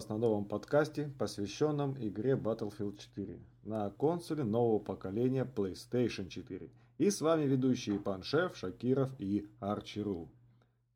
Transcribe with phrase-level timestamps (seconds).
[0.00, 6.70] вас на новом подкасте, посвященном игре Battlefield 4 на консоли нового поколения PlayStation 4.
[6.96, 10.32] И с вами ведущие Пан Шеф, Шакиров и Арчиру.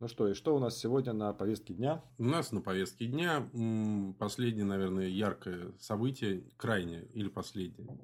[0.00, 2.02] Ну что, и что у нас сегодня на повестке дня?
[2.16, 3.46] У нас на повестке дня
[4.18, 7.98] последнее, наверное, яркое событие, крайнее или последнее.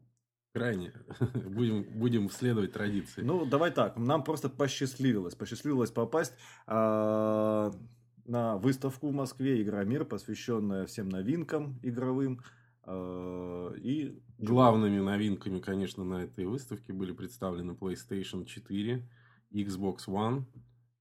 [0.52, 0.92] Крайне.
[1.46, 3.22] будем, будем следовать традиции.
[3.22, 3.96] Ну, давай так.
[3.96, 5.34] Нам просто посчастливилось.
[5.34, 6.34] Посчастливилось попасть
[6.66, 7.72] а,
[8.30, 12.40] на выставку в Москве «Игромир», посвященная всем новинкам игровым.
[12.84, 19.10] Э, и главными новинками, конечно, на этой выставке были представлены PlayStation 4,
[19.52, 20.44] Xbox One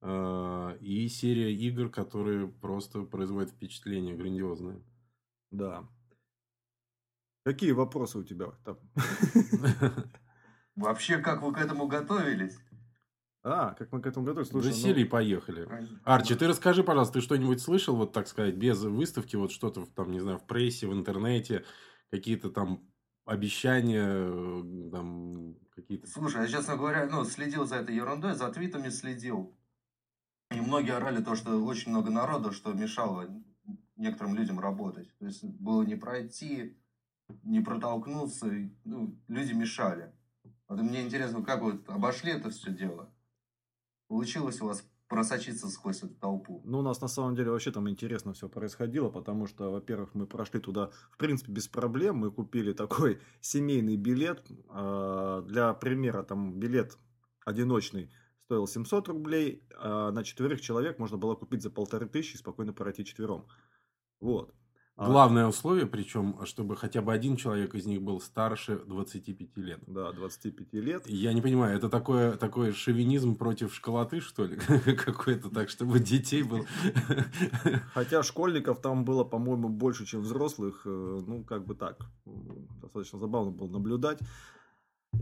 [0.02, 4.82] э, и серия игр, которые просто производят впечатление грандиозное.
[5.52, 5.88] Да.
[7.46, 8.80] Какие вопросы у тебя там?
[10.76, 12.58] Вообще, как вы к этому готовились?
[13.42, 14.50] А, как мы к этому готовились.
[14.52, 15.06] Слушай, Засели ну...
[15.06, 15.68] и поехали.
[16.04, 20.12] Арчи, ты расскажи, пожалуйста, ты что-нибудь слышал, вот так сказать, без выставки, вот что-то там,
[20.12, 21.64] не знаю, в прессе, в интернете,
[22.12, 22.84] какие-то там
[23.26, 26.08] обещания, э, там, какие-то...
[26.08, 29.56] Слушай, я, честно говоря, ну, следил за этой ерундой, за твитами следил.
[30.52, 33.30] И многие орали то, что очень много народу, что мешало
[33.96, 35.16] некоторым людям работать.
[35.20, 36.78] То есть, было не пройти,
[37.44, 38.52] не протолкнуться,
[38.84, 40.12] ну, люди мешали.
[40.68, 43.14] Вот мне интересно, как вот обошли это все дело?
[44.10, 46.62] Получилось у вас просочиться сквозь эту толпу?
[46.66, 50.26] Ну, у нас на самом деле вообще там интересно все происходило, потому что, во-первых, мы
[50.26, 52.18] прошли туда, в принципе, без проблем.
[52.18, 54.48] Мы купили такой семейный билет.
[54.70, 56.98] А, для примера, там билет
[57.46, 58.12] одиночный
[58.46, 62.74] стоил 700 рублей, а на четверых человек можно было купить за полторы тысячи и спокойно
[62.74, 63.46] пройти четвером.
[64.20, 64.56] Вот.
[65.00, 65.06] А.
[65.06, 69.80] Главное условие, причем, чтобы хотя бы один человек из них был старше 25 лет.
[69.88, 71.08] Да, 25 лет.
[71.08, 74.58] Я не понимаю, это такое, такой шовинизм против школоты, что ли?
[75.06, 76.66] Какой-то так, чтобы детей было...
[77.94, 80.82] Хотя школьников там было, по-моему, больше, чем взрослых.
[80.84, 82.06] Э, ну, как бы так.
[82.82, 84.20] Достаточно забавно было наблюдать.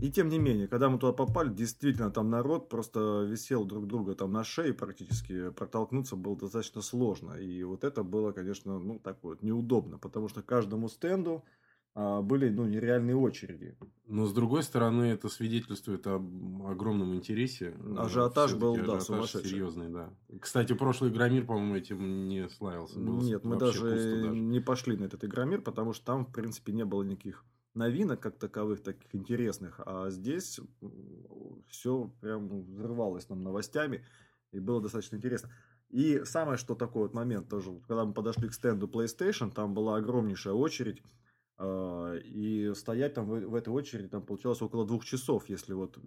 [0.00, 4.14] И тем не менее, когда мы туда попали, действительно там народ просто висел друг друга
[4.14, 7.32] там на шее практически, протолкнуться было достаточно сложно.
[7.34, 11.44] И вот это было, конечно, ну так вот неудобно, потому что каждому стенду
[12.00, 13.76] а, были ну, нереальные очереди.
[14.06, 17.74] Но с другой стороны, это свидетельствует об огромном интересе.
[17.96, 19.50] Ажиотаж был, да, сумасшедший.
[19.50, 20.14] серьезный, да.
[20.40, 23.00] Кстати, прошлый Игромир, по-моему, этим не славился.
[23.00, 26.72] Был Нет, мы даже, даже не пошли на этот Игромир, потому что там, в принципе,
[26.72, 27.44] не было никаких
[27.78, 30.60] новинок как таковых, таких интересных, а здесь
[31.68, 34.04] все прям взрывалось нам новостями,
[34.52, 35.50] и было достаточно интересно.
[35.88, 39.96] И самое, что такой вот момент тоже, когда мы подошли к стенду PlayStation, там была
[39.96, 41.02] огромнейшая очередь,
[41.56, 45.98] а, и стоять там в этой очереди там получалось около двух часов, если вот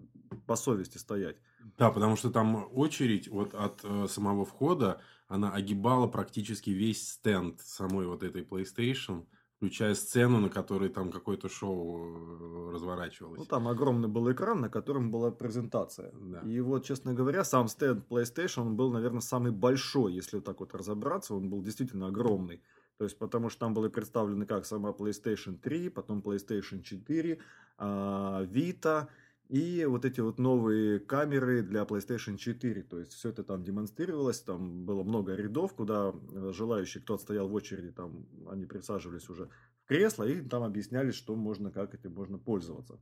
[0.45, 1.37] по совести стоять.
[1.77, 7.59] Да, потому что там очередь вот от э, самого входа, она огибала практически весь стенд
[7.61, 9.25] самой вот этой PlayStation
[9.61, 13.37] включая сцену, на которой там какое-то шоу э, разворачивалось.
[13.39, 16.11] Ну, там огромный был экран, на котором была презентация.
[16.13, 16.39] Да.
[16.39, 20.59] И вот, честно говоря, сам стенд PlayStation он был, наверное, самый большой, если вот так
[20.61, 22.59] вот разобраться, он был действительно огромный.
[22.97, 27.37] То есть, потому что там были представлены как сама PlayStation 3, потом PlayStation 4,
[27.77, 29.07] Vita,
[29.51, 32.83] и вот эти вот новые камеры для PlayStation 4.
[32.83, 37.49] То есть все это там демонстрировалось, там было много рядов, куда э, желающие, кто стоял
[37.49, 39.49] в очереди, там они присаживались уже
[39.83, 43.01] в кресло и там объясняли, что можно, как этим можно пользоваться.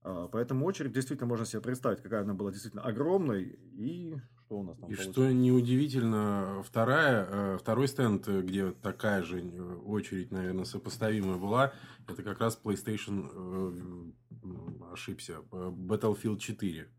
[0.00, 3.44] А, поэтому очередь действительно можно себе представить, какая она была действительно огромной.
[3.74, 4.16] И
[4.50, 5.14] что у нас там И получилось?
[5.14, 11.72] что неудивительно, вторая, э, второй стенд, где такая же э, очередь, наверное, сопоставимая была,
[12.08, 14.12] это как раз PlayStation,
[14.42, 16.90] э, ошибся, Battlefield 4.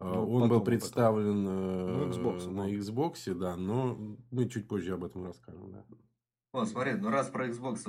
[0.00, 3.96] Ну, Он был представлен ну, Xbox, на Xbox, да, но
[4.30, 5.72] мы чуть позже об этом расскажем.
[5.72, 5.84] Да.
[6.52, 7.82] О, смотри, ну раз про Xbox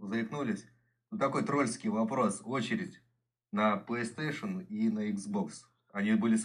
[0.00, 0.64] заикнулись,
[1.10, 3.00] ну такой тролльский вопрос, очередь
[3.52, 5.64] на PlayStation и на Xbox.
[5.92, 6.36] Они были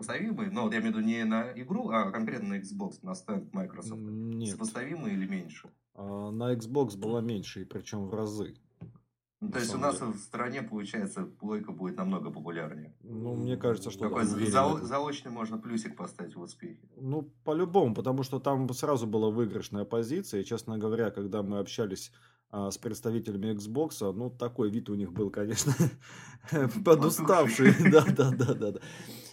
[0.00, 3.14] сопоставимы, но вот я имею в виду не на игру, а конкретно на Xbox, на
[3.14, 4.00] стенд Microsoft.
[4.00, 4.52] Нет.
[4.52, 5.68] Сопоставимы или меньше?
[5.94, 8.54] А, на Xbox было меньше, и причем в разы.
[9.42, 10.12] Ну, то есть у нас деле.
[10.12, 12.94] в стране, получается, плойка будет намного популярнее.
[13.02, 14.08] Ну, мне кажется, что...
[14.08, 16.86] Такой да, за, заочный можно плюсик поставить в успехе.
[16.96, 20.42] Ну, по-любому, потому что там сразу была выигрышная позиция.
[20.42, 22.12] И, честно говоря, когда мы общались
[22.50, 25.72] а, с представителями Xbox, ну, такой вид у них был, конечно,
[26.84, 27.72] подуставший.
[27.90, 28.80] Да, да, да, да.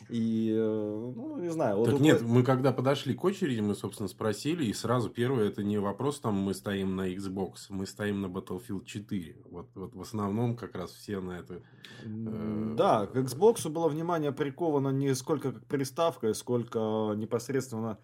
[0.10, 1.84] И, э, ну, не знаю.
[1.84, 5.64] Так вот нет, мы когда подошли к очереди, мы, собственно, спросили, и сразу первое, это
[5.64, 9.36] не вопрос, там, мы стоим на Xbox, мы стоим на Battlefield 4.
[9.50, 11.62] Вот, вот в основном как раз все на это...
[12.04, 12.74] Э...
[12.78, 18.00] Да, к Xbox было внимание приковано не сколько как приставкой, сколько непосредственно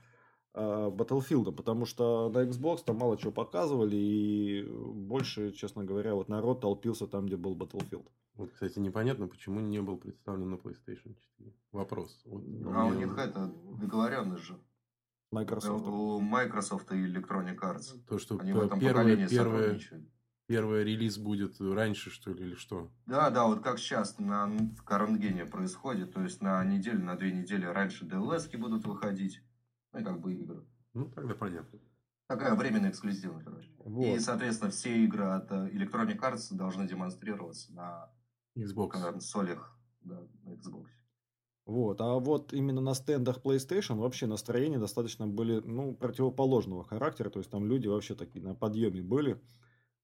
[0.54, 6.62] Battlefield, потому что на Xbox там мало чего показывали, и больше, честно говоря, вот народ
[6.62, 8.08] толпился там, где был Battlefield.
[8.36, 11.54] Вот, кстати, непонятно, почему не был представлен на PlayStation 4.
[11.72, 12.22] Вопрос.
[12.26, 14.60] Вот, а у них это договоренность же.
[15.32, 15.86] Microsoft.
[15.88, 17.98] У Microsoft и Electronic Arts.
[18.08, 19.80] То, что Они в этом первое, первое,
[20.46, 22.92] первый релиз будет раньше, что ли, или что?
[23.08, 24.52] Да, да, вот как сейчас на
[24.86, 26.14] Карангене происходит.
[26.14, 29.42] То есть на неделю, на две недели раньше DLS будут выходить.
[29.94, 30.66] Ну и как бы игры.
[30.94, 31.80] Ну, тогда понятно.
[32.28, 33.70] Такая временная эксклюзивная, короче.
[33.78, 34.06] Вот.
[34.06, 38.12] И, соответственно, все игры от э, Electronic Arts должны демонстрироваться на
[38.58, 38.90] Xbox.
[38.90, 40.88] консолях, да, на Xbox.
[41.66, 47.40] Вот, а вот именно на стендах PlayStation вообще настроения достаточно были, ну, противоположного характера, то
[47.40, 49.42] есть там люди вообще такие на подъеме были,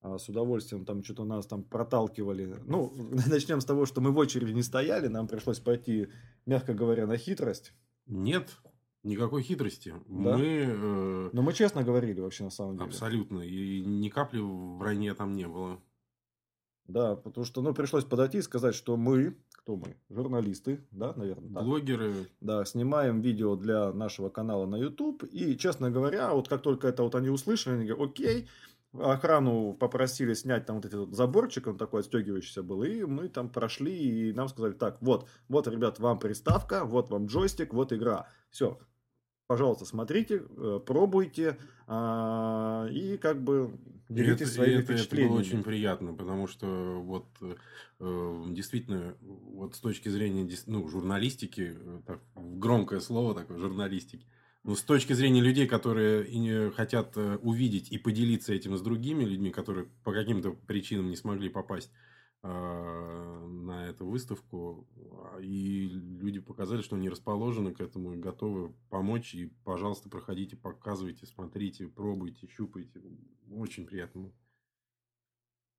[0.02, 2.62] а с удовольствием там что-то нас там проталкивали.
[2.66, 2.94] Ну,
[3.28, 6.08] начнем с того, что мы в очереди не стояли, нам пришлось пойти,
[6.46, 7.74] мягко говоря, на хитрость.
[8.06, 8.58] Нет,
[9.04, 9.94] Никакой хитрости.
[10.08, 10.38] Да?
[10.38, 10.66] Мы...
[10.68, 11.30] Э...
[11.32, 12.88] Но мы честно говорили вообще на самом деле.
[12.88, 13.40] Абсолютно.
[13.40, 15.80] И ни капли вранья там не было.
[16.90, 19.96] Да, потому что, ну, пришлось подойти и сказать, что мы, кто мы?
[20.10, 21.54] Журналисты, да, наверное.
[21.54, 21.64] Так.
[21.64, 22.14] Блогеры.
[22.42, 25.24] Да, снимаем видео для нашего канала на YouTube.
[25.26, 28.50] И, честно говоря, вот как только это вот они услышали, они говорят, окей,
[28.94, 33.50] охрану попросили снять там вот этот вот заборчик, он такой отстегивающийся был, и мы там
[33.50, 38.28] прошли, и нам сказали, так, вот, вот, ребят, вам приставка, вот вам джойстик, вот игра.
[38.50, 38.80] Все,
[39.50, 41.58] пожалуйста, смотрите, э, пробуйте
[41.88, 43.72] а, и как бы
[44.08, 45.26] делитесь это, своими это, впечатлениями.
[45.26, 47.26] Это было очень приятно, потому что вот
[48.00, 54.28] э, действительно вот с точки зрения ну, журналистики, э, так, громкое слово такое, журналистики,
[54.64, 59.88] ну, с точки зрения людей, которые хотят увидеть и поделиться этим с другими людьми, которые
[60.04, 61.92] по каким-то причинам не смогли попасть
[62.42, 64.88] на эту выставку,
[65.42, 69.36] и люди показали, что они расположены к этому и готовы помочь.
[69.36, 73.02] И, пожалуйста, проходите, показывайте, смотрите, пробуйте, щупайте.
[73.52, 74.32] Очень приятно.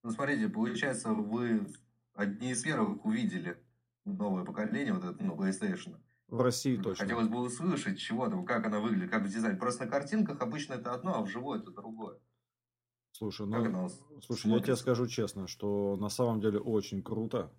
[0.02, 1.66] Ну, смотрите, получается, вы
[2.14, 3.56] одни из первых увидели
[4.04, 5.96] новое поколение, вот это, ну, PlayStation.
[6.28, 7.04] В России точно.
[7.04, 9.58] Хотелось бы услышать, чего там, как она выглядит, как в дизайне.
[9.58, 12.18] Просто на картинках обычно это одно, а вживую это другое.
[13.20, 13.90] Слушай, ну,
[14.22, 14.54] слушай, смотрится?
[14.54, 17.52] я тебе скажу честно, что на самом деле очень круто.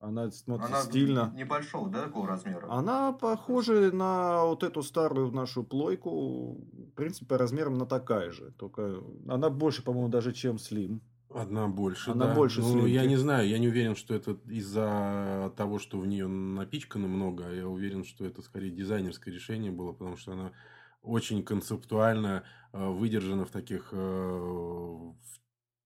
[0.00, 1.32] Она смотрится она стильно.
[1.34, 2.66] Небольшого, да, такого размера?
[2.70, 6.56] Она похожа на вот эту старую нашу плойку.
[6.58, 8.52] В принципе, размером на такая же.
[8.58, 11.00] Только она больше, по-моему, даже чем Slim.
[11.30, 12.34] Одна больше, Она да.
[12.34, 16.26] больше ну, Я не знаю, я не уверен, что это из-за того, что в нее
[16.28, 17.46] напичкано много.
[17.48, 20.52] А я уверен, что это скорее дизайнерское решение было, потому что она
[21.02, 25.12] очень концептуально э, выдержана в таких, э,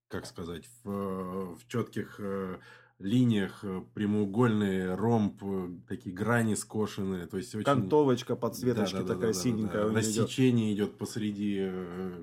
[0.09, 2.59] как сказать, в, в четких э,
[2.99, 3.65] линиях
[3.95, 5.43] прямоугольные, ромб,
[5.89, 7.27] такие грани скошенные.
[7.27, 7.65] То есть очень...
[7.65, 9.83] Кантовочка подсветочки да, да, такая да, синенькая.
[9.85, 9.97] Да, да.
[9.97, 10.89] Рассечение идет.
[10.91, 11.69] идет посреди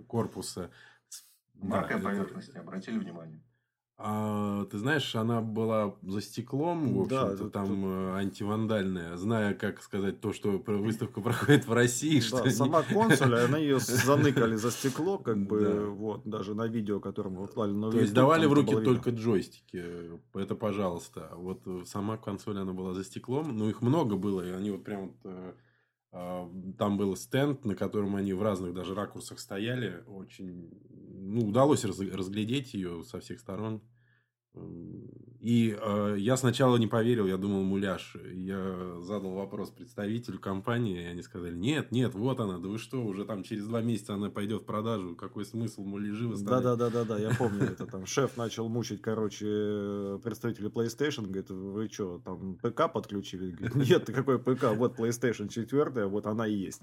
[0.08, 0.72] корпуса.
[1.56, 2.62] Маркая да, поверхность, это...
[2.62, 3.42] обратили внимание?
[4.02, 8.16] А, ты знаешь, она была за стеклом, в общем-то, да, там это...
[8.16, 12.22] Антивандальная, зная, как сказать, то, что выставка проходит в России.
[12.22, 12.94] Да, что сама не...
[12.94, 15.86] консоль, она ее заныкали за стекло, как бы, да.
[15.88, 19.10] вот, даже на видео, которое мы выклали на То YouTube, есть, давали в руки только
[19.10, 19.84] джойстики,
[20.34, 21.34] это пожалуйста.
[21.36, 24.86] Вот э, сама консоль, она была за стеклом, но их много было, и они вот
[24.86, 25.54] прям вот э,
[26.12, 30.04] а, там был стенд, на котором они в разных даже ракурсах стояли.
[30.08, 30.70] Очень
[31.20, 33.82] ну, удалось разглядеть ее со всех сторон.
[35.40, 38.18] И э, я сначала не поверил, я думал муляж.
[38.34, 43.02] Я задал вопрос представителю компании, и они сказали, нет, нет, вот она, да вы что,
[43.06, 46.78] уже там через два месяца она пойдет в продажу, какой смысл муляжи выставлять?
[46.78, 52.56] Да-да-да, я помню это, там шеф начал мучить, короче, представителя PlayStation, говорит, вы что, там
[52.56, 53.52] ПК подключили?
[53.52, 56.82] Говорит, нет, какой ПК, вот PlayStation 4, вот она и есть.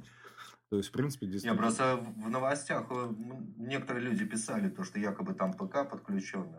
[0.68, 1.54] То есть, в принципе, действительно...
[1.54, 3.14] Не, просто в новостях э,
[3.56, 6.58] некоторые люди писали то, что якобы там ПК подключенный.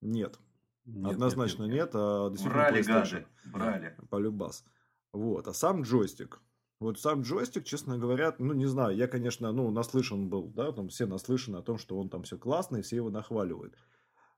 [0.00, 0.38] Нет.
[0.84, 1.90] нет Однозначно нет, нет, нет.
[1.94, 3.96] а действительно Брали гады, брали.
[4.08, 4.64] Полюбас.
[5.12, 5.48] Вот.
[5.48, 6.40] А сам джойстик.
[6.78, 10.88] Вот сам джойстик, честно говоря, ну, не знаю, я, конечно, ну, наслышан был, да, там
[10.88, 13.76] все наслышаны о том, что он там все классный, все его нахваливают.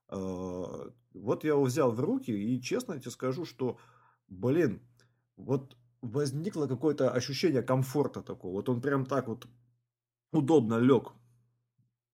[0.09, 3.77] А, вот я его взял в руки, и честно тебе скажу, что,
[4.27, 4.81] блин,
[5.37, 8.53] вот возникло какое-то ощущение комфорта такого.
[8.53, 9.47] Вот он прям так вот
[10.31, 11.13] удобно лег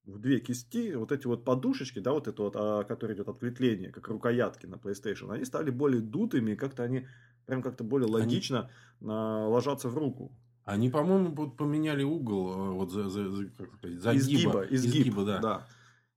[0.06, 3.92] в две кисти, вот эти вот подушечки, да, вот это вот, а, который идет ответвление,
[3.92, 7.08] как рукоятки на PlayStation, они стали более дутыми, как-то они
[7.46, 8.70] прям как-то более логично
[9.02, 9.10] они...
[9.10, 10.32] ложатся в руку.
[10.66, 14.20] Они, по-моему, поменяли угол, э, вот за, за, за как сказать, загиба.
[14.20, 15.40] Изгиба, изгиб, изгиба, да.
[15.40, 15.68] да.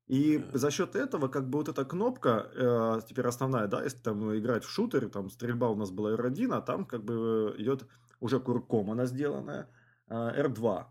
[0.09, 0.59] И э.
[0.59, 4.65] за счет этого, как бы вот эта кнопка, э, теперь основная, да, если там играть
[4.65, 7.87] в шутеры, там стрельба у нас была R1, а там как бы идет
[8.21, 9.69] уже курком она сделанная,
[10.09, 10.85] э, R2.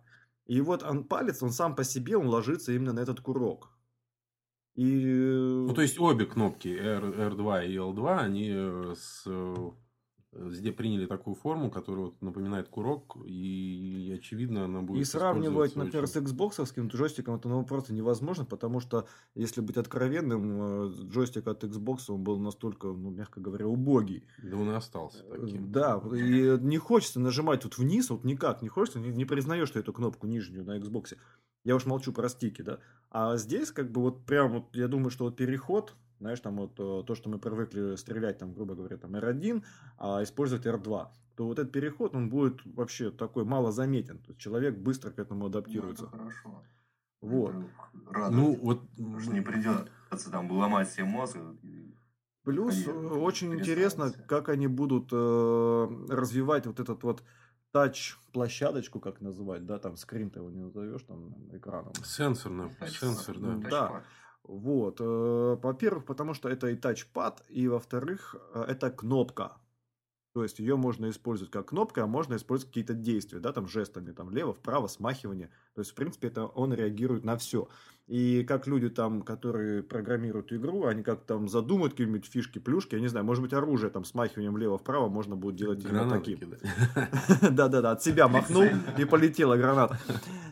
[0.47, 3.69] И вот он палец, он сам по себе, он ложится именно на этот курок.
[4.75, 5.05] И...
[5.67, 9.25] Ну, то есть обе кнопки R, R2 и L2, они э, с
[10.33, 16.07] где приняли такую форму, которая вот напоминает курок, и, очевидно, она будет И сравнивать, например,
[16.07, 21.63] с Xbox джойстиком, это ну, просто невозможно, потому что, если быть откровенным, э, джойстик от
[21.63, 24.25] Xbox, он был настолько, ну, мягко говоря, убогий.
[24.41, 25.71] Да он и остался таким.
[25.71, 29.79] Да, и не хочется нажимать тут вниз, вот никак не хочется, не, не признаешь, что
[29.79, 31.17] эту кнопку нижнюю на Xbox.
[31.63, 32.79] Я уж молчу про стики, да.
[33.09, 36.79] А здесь, как бы, вот прям вот, я думаю, что вот переход знаешь, там вот
[36.79, 39.63] э, то, что мы привыкли стрелять, там, грубо говоря, там R1,
[39.97, 44.19] а использовать R2, то вот этот переход, он будет вообще такой мало заметен.
[44.19, 46.03] То есть человек быстро к этому адаптируется.
[46.03, 46.63] Ну, это хорошо.
[47.21, 47.55] Вот.
[48.09, 48.81] Радует, ну, вот...
[49.21, 51.37] Что не придется там ломать себе мозг.
[52.43, 57.23] Плюс э, очень интересно, как они будут э, развивать вот этот вот
[57.71, 61.93] тач-площадочку, как называть, да, там скрин ты его не назовешь, там экраном.
[62.03, 63.55] Сенсорный, сенсор, да.
[63.69, 64.03] Да.
[64.43, 64.97] Вот.
[64.99, 69.57] Э, во-первых, потому что это и тачпад, и во-вторых, э, это кнопка.
[70.33, 74.11] То есть ее можно использовать как кнопка, а можно использовать какие-то действия, да, там жестами,
[74.11, 75.49] там лево, вправо, смахивание.
[75.73, 77.67] То есть, в принципе, это он реагирует на все.
[78.11, 82.99] И как люди там, которые программируют игру, они как там задумают какие-нибудь фишки, плюшки, я
[82.99, 86.37] не знаю, может быть, оружие там смахиванием лево-вправо можно будет делать именно таким.
[87.55, 88.65] Да-да-да, от себя махнул
[88.97, 89.97] и полетела граната.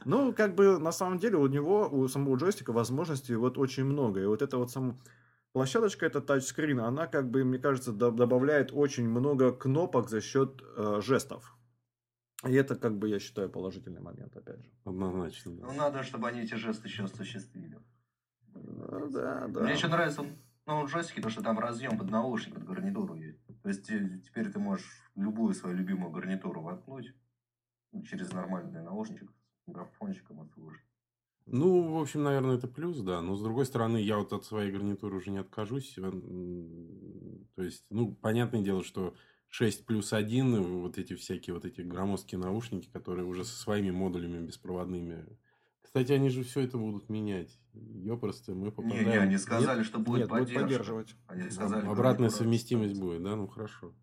[0.06, 4.22] Ну, как бы, на самом деле, у него, у самого джойстика возможностей вот очень много.
[4.22, 4.96] И вот это вот само
[5.52, 11.02] Площадочка это тачскрин, она как бы, мне кажется, добавляет очень много кнопок за счет э,
[11.04, 11.58] жестов.
[12.48, 14.72] И это, как бы, я считаю, положительный момент, опять же.
[14.86, 15.52] Однозначно.
[15.58, 15.66] Да.
[15.68, 17.80] Ну, надо, чтобы они эти жесты еще осуществили.
[18.54, 19.62] Да, да.
[19.62, 20.26] Мне еще нравится
[20.70, 23.40] ну, джойстики, то, что там разъем под наушник, под гарнитуру есть.
[23.64, 27.12] То есть теперь ты можешь любую свою любимую гарнитуру воткнуть
[28.06, 30.86] через нормальный наушничек с микрофончиком отслушать.
[31.48, 33.22] Ну, в общем, наверное, это плюс, да.
[33.22, 35.96] Но с другой стороны, я вот от своей гарнитуры уже не откажусь.
[35.96, 39.16] То есть, ну, понятное дело, что
[39.50, 44.46] 6 плюс 1, вот эти всякие вот эти громоздкие наушники, которые уже со своими модулями
[44.46, 45.26] беспроводными.
[45.82, 47.60] Кстати, они же все это будут менять.
[47.74, 49.06] Ёпросто мы попадаем...
[49.06, 49.88] Не, не, они сказали, Нет?
[49.88, 51.16] что будет, Нет, будет поддерживать.
[51.28, 53.36] Они сказали, Обратная совместимость будет, да?
[53.36, 53.94] Ну, хорошо.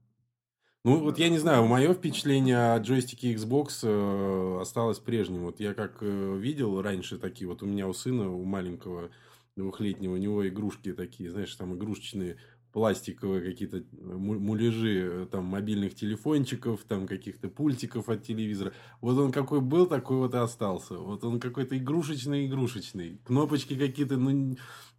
[0.82, 5.42] Ну, вот я не знаю, мое впечатление о джойстике Xbox э, осталось прежним.
[5.42, 9.10] Вот я как э, видел раньше такие, вот у меня у сына, у маленького
[9.56, 12.36] двухлетнего, у него игрушки такие, знаешь, там игрушечные
[12.76, 18.72] пластиковые какие-то муляжи э, там мобильных телефончиков, там каких-то пультиков от телевизора.
[19.00, 20.98] Вот он какой был, такой вот и остался.
[20.98, 23.18] Вот он какой-то игрушечный-игрушечный.
[23.24, 24.56] Кнопочки какие-то, ну,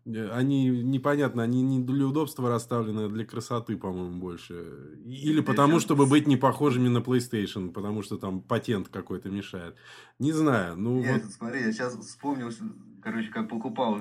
[0.08, 4.98] Э, они непонятно, они не для удобства расставлены, а для красоты, по-моему, больше.
[5.06, 9.76] Или потому, чтобы быть не похожими на PlayStation, потому что там патент какой-то мешает.
[10.20, 10.78] Не знаю.
[10.78, 11.34] Ну, Нет, вот...
[11.34, 12.50] смотри, я сейчас вспомнил,
[13.02, 14.00] короче, как покупал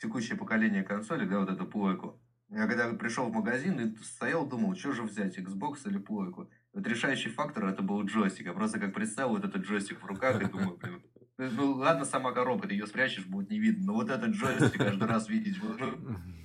[0.00, 2.18] текущее поколение консолей, да, вот эту плойку.
[2.54, 6.50] Я когда пришел в магазин и стоял, думал, что же взять, Xbox или плойку.
[6.74, 8.46] Вот решающий фактор это был джойстик.
[8.46, 11.02] Я просто как представил вот этот джойстик в руках и думаю, блин,
[11.38, 13.86] ну ладно, сама коробка, ты ее спрячешь, будет не видно.
[13.86, 15.56] Но вот этот джойстик каждый раз видеть.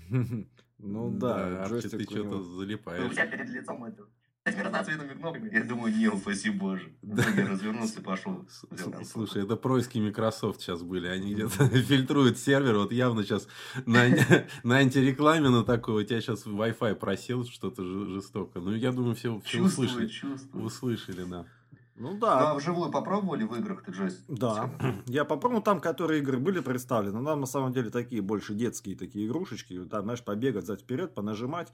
[0.79, 3.03] Ну да, джойстик ты что-то залипаешь.
[3.03, 4.07] У тебя перед лицом это
[4.55, 5.53] разноцветными кнопками.
[5.53, 6.91] Я думаю, не, упаси боже.
[7.01, 7.23] Да.
[7.35, 8.47] Я развернулся и пошел.
[9.03, 11.07] Слушай, это происки Microsoft сейчас были.
[11.07, 12.77] Они где-то фильтруют сервер.
[12.77, 13.47] Вот явно сейчас
[13.85, 14.05] на,
[14.63, 16.03] на антирекламе на такой.
[16.03, 18.59] У тебя сейчас Wi-Fi просел что-то жестоко.
[18.59, 20.11] Ну, я думаю, все, все услышали.
[20.53, 21.45] Услышали, да.
[21.97, 22.39] Ну да.
[22.39, 24.23] Ну, а вживую попробовали в играх ты джойстик?
[24.27, 24.69] Да.
[25.07, 27.23] Я попробовал там, которые игры были представлены.
[27.25, 29.83] Там на самом деле такие больше детские такие игрушечки.
[29.85, 31.73] Там, знаешь, побегать взять вперед, понажимать.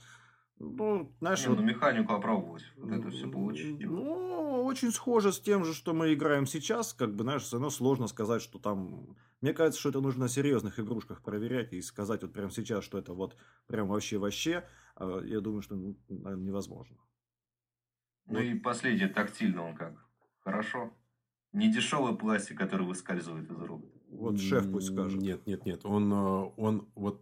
[0.72, 1.60] Ну, знаешь, Не, вот...
[1.60, 2.63] ну, механику опробовать.
[2.77, 3.79] Вот это все получить.
[3.82, 6.93] Ну, очень схоже с тем же, что мы играем сейчас.
[6.93, 9.15] Как бы, знаешь, все равно сложно сказать, что там...
[9.41, 12.98] Мне кажется, что это нужно на серьезных игрушках проверять и сказать вот прямо сейчас, что
[12.98, 13.36] это вот
[13.67, 14.63] прям вообще-вообще.
[14.96, 16.98] А, я думаю, что ну, невозможно.
[18.27, 18.41] Ну вот.
[18.41, 19.93] и последнее, тактильно он как?
[20.39, 20.93] Хорошо.
[21.51, 23.86] Не дешевый пластик, который выскальзывает из рук.
[24.10, 25.22] Вот шеф пусть скажет.
[25.22, 25.86] Нет, нет, нет.
[25.86, 27.22] Он, э, он вот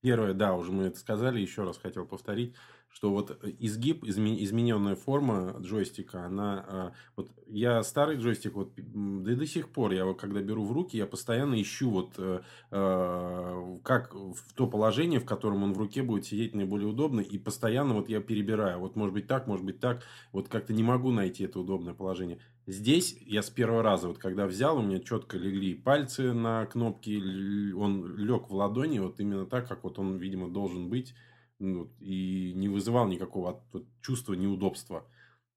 [0.00, 2.54] первое, да, уже мы это сказали, еще раз хотел повторить
[2.92, 6.64] что вот изгиб, измененная форма джойстика, она...
[6.66, 10.64] А, вот я старый джойстик, вот, да и до сих пор, я вот когда беру
[10.64, 12.40] в руки, я постоянно ищу вот э,
[12.70, 17.38] э, как в то положение, в котором он в руке будет сидеть наиболее удобно, и
[17.38, 20.02] постоянно вот я перебираю, вот может быть так, может быть так,
[20.32, 22.40] вот как-то не могу найти это удобное положение.
[22.70, 27.72] Здесь я с первого раза, вот когда взял, у меня четко легли пальцы на кнопки,
[27.72, 31.14] он лег в ладони, вот именно так, как вот он, видимо, должен быть
[31.58, 33.60] и не вызывал никакого
[34.00, 35.04] чувства неудобства.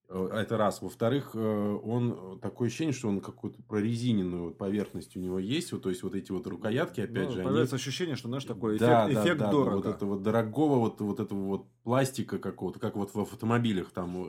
[0.10, 0.82] Э, это раз.
[0.82, 5.72] Во-вторых, э, он такое ощущение, что он какую-то прорезиненную поверхность у него есть.
[5.72, 7.44] Вот, то есть, вот эти вот рукоятки, опять ну, же.
[7.44, 7.82] Появляется они...
[7.82, 9.76] ощущение, что, знаешь, такой да, эффект, да, эффект да, дорого.
[9.76, 14.28] Вот этого дорогого, вот, вот этого вот пластика какого-то, как вот в автомобилях там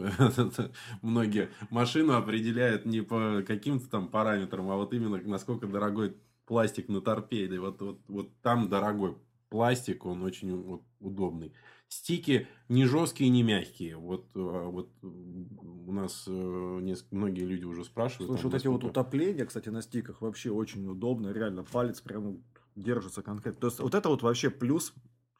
[1.02, 6.16] многие машину определяют не по каким-то там параметрам, а вот именно насколько дорогой
[6.46, 7.58] пластик на торпеде.
[7.58, 9.16] Вот, вот, вот там дорогой
[9.48, 11.52] пластик, он очень вот, удобный.
[11.94, 13.96] Стики не жесткие, не мягкие.
[13.96, 18.30] Вот, а, вот у нас э, несколько, многие люди уже спрашивают.
[18.30, 21.32] Слушай, вот эти вот утопления, кстати, на стиках вообще очень удобно.
[21.32, 22.36] Реально, палец прямо
[22.74, 23.60] держится конкретно.
[23.60, 24.92] То есть, вот это вот вообще плюс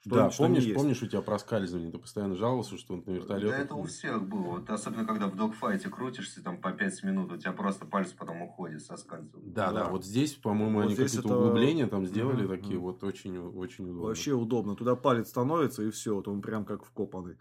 [0.06, 3.48] что да, что помнишь, помнишь, у тебя проскальзывание, ты постоянно жаловался, что он на вертолете.
[3.48, 4.42] Да, это у всех было.
[4.42, 8.42] Вот, особенно, когда в догфайте крутишься там по 5 минут, у тебя просто палец потом
[8.42, 9.52] уходит, соскальзывает.
[9.54, 9.90] Да, да, да.
[9.90, 11.38] Вот здесь, по-моему, вот они какие-то это...
[11.38, 12.56] углубления там сделали mm-hmm.
[12.56, 14.08] такие вот очень, очень удобно.
[14.08, 14.76] Вообще удобно.
[14.76, 17.38] Туда палец становится, и все, вот он прям как вкопанный.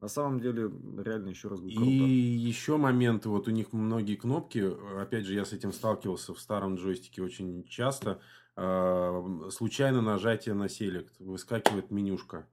[0.00, 1.90] На самом деле, реально еще раз говорю, круто.
[1.90, 6.38] И еще моменты, вот у них многие кнопки, опять же, я с этим сталкивался в
[6.38, 8.20] старом джойстике очень часто,
[8.56, 12.46] случайное нажатие на Select, выскакивает менюшка.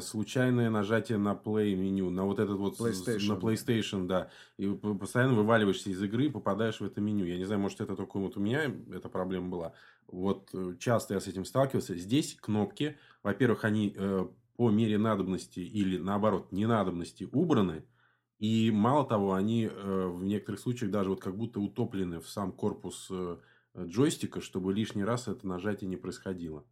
[0.00, 3.28] Случайное нажатие на Play меню, на вот этот вот PlayStation.
[3.28, 4.30] на PlayStation, да.
[4.56, 7.26] И постоянно вываливаешься из игры и попадаешь в это меню.
[7.26, 9.74] Я не знаю, может, это только вот у меня эта проблема была.
[10.08, 11.94] Вот э, часто я с этим сталкивался.
[11.96, 17.84] Здесь кнопки, во-первых, они э, по мере надобности или наоборот ненадобности убраны.
[18.38, 22.52] И мало того, они э, в некоторых случаях даже вот как будто утоплены в сам
[22.52, 23.10] корпус
[23.76, 26.66] джойстика, чтобы лишний раз это нажатие не происходило.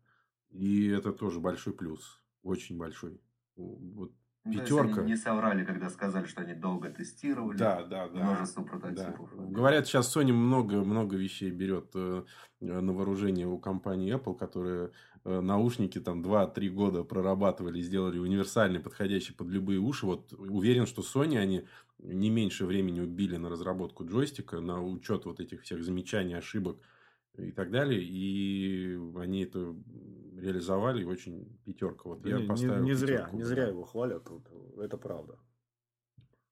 [0.50, 2.22] И это тоже большой плюс.
[2.42, 3.20] Очень большой.
[3.56, 4.12] Вот
[4.44, 5.02] ну, пятерка.
[5.02, 7.56] не соврали, когда сказали, что они долго тестировали.
[7.56, 8.24] Да, да, да.
[8.24, 9.30] Множество прототипов.
[9.36, 9.44] Да.
[9.44, 12.24] Говорят, сейчас Sony много, много вещей берет э,
[12.60, 14.90] на вооружение у компании Apple, которые
[15.24, 20.06] э, наушники там 2-3 года прорабатывали, сделали универсальный, подходящий под любые уши.
[20.06, 21.64] Вот уверен, что Sony они
[22.00, 26.78] не меньше времени убили на разработку джойстика, на учет вот этих всех замечаний, ошибок
[27.36, 28.02] и так далее.
[28.02, 29.74] И они это
[30.36, 32.10] реализовали, очень пятерка.
[32.10, 35.38] Вот я не, поставил не, зря, не зря его хвалят, вот, это правда.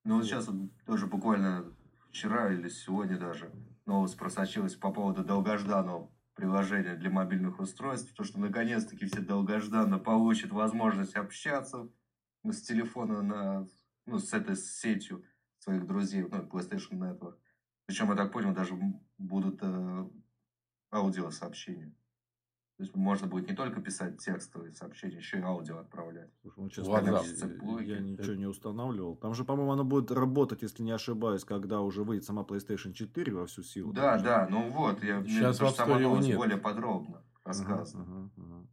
[0.05, 1.73] Ну вот сейчас вот тоже буквально
[2.09, 3.53] вчера или сегодня даже
[3.87, 10.53] новость просочилась по поводу долгожданного приложения для мобильных устройств, то, что наконец-таки все долгожданно получат
[10.53, 11.91] возможность общаться
[12.45, 13.69] с телефона на,
[14.07, 15.25] ну, с этой сетью
[15.59, 17.37] своих друзей, ну, PlayStation Network.
[17.85, 18.75] Причем, я так понял, даже
[19.19, 20.09] будут э,
[20.91, 21.95] аудиосообщения.
[22.77, 26.31] То есть можно будет не только писать текстовые сообщения, еще и аудио отправлять.
[26.41, 27.85] Слушай, ну, честно, WhatsApp.
[27.85, 29.17] я ничего не устанавливал.
[29.17, 33.35] Там же, по-моему, оно будет работать, если не ошибаюсь, когда уже выйдет сама PlayStation 4
[33.35, 33.93] во всю силу.
[33.93, 38.05] Да, да, ну вот, я Сейчас в сама новость более подробно рассказано.
[38.05, 38.67] Ага, ага, ага.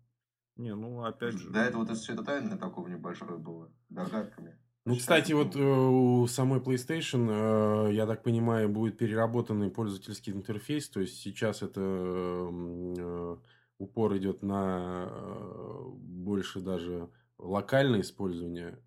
[0.55, 1.49] Не, ну опять же.
[1.49, 4.57] До этого это все это тайное такого небольшое было, догадками.
[4.87, 10.87] Ну, кстати, вот э, у самой PlayStation, э, я так понимаю, будет переработанный пользовательский интерфейс.
[10.87, 13.37] То есть сейчас это э,
[13.79, 15.11] упор идет на
[15.97, 18.79] больше даже локальное использование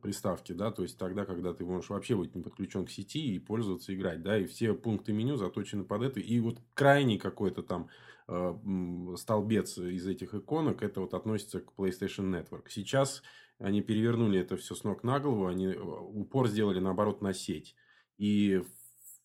[0.00, 3.38] приставки, да, то есть тогда, когда ты можешь вообще быть не подключен к сети и
[3.38, 7.88] пользоваться, играть, да, и все пункты меню заточены под это, и вот крайний какой-то там
[8.26, 8.54] э,
[9.16, 12.64] столбец из этих иконок, это вот относится к PlayStation Network.
[12.68, 13.22] Сейчас
[13.58, 17.74] они перевернули это все с ног на голову, они э, упор сделали наоборот на сеть.
[18.18, 18.62] И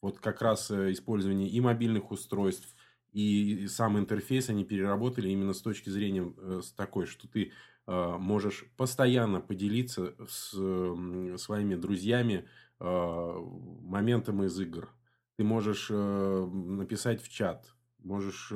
[0.01, 2.75] вот как раз э, использование и мобильных устройств,
[3.11, 7.51] и сам интерфейс они переработали именно с точки зрения э, с такой, что ты
[7.87, 12.47] можешь постоянно поделиться с своими друзьями
[12.79, 14.93] моментом из игр.
[15.35, 18.53] Ты можешь написать в чат, можешь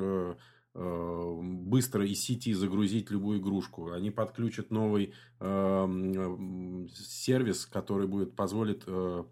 [0.76, 3.92] быстро из сети загрузить любую игрушку.
[3.92, 9.24] Они подключат новый э, сервис, который будет позволит э,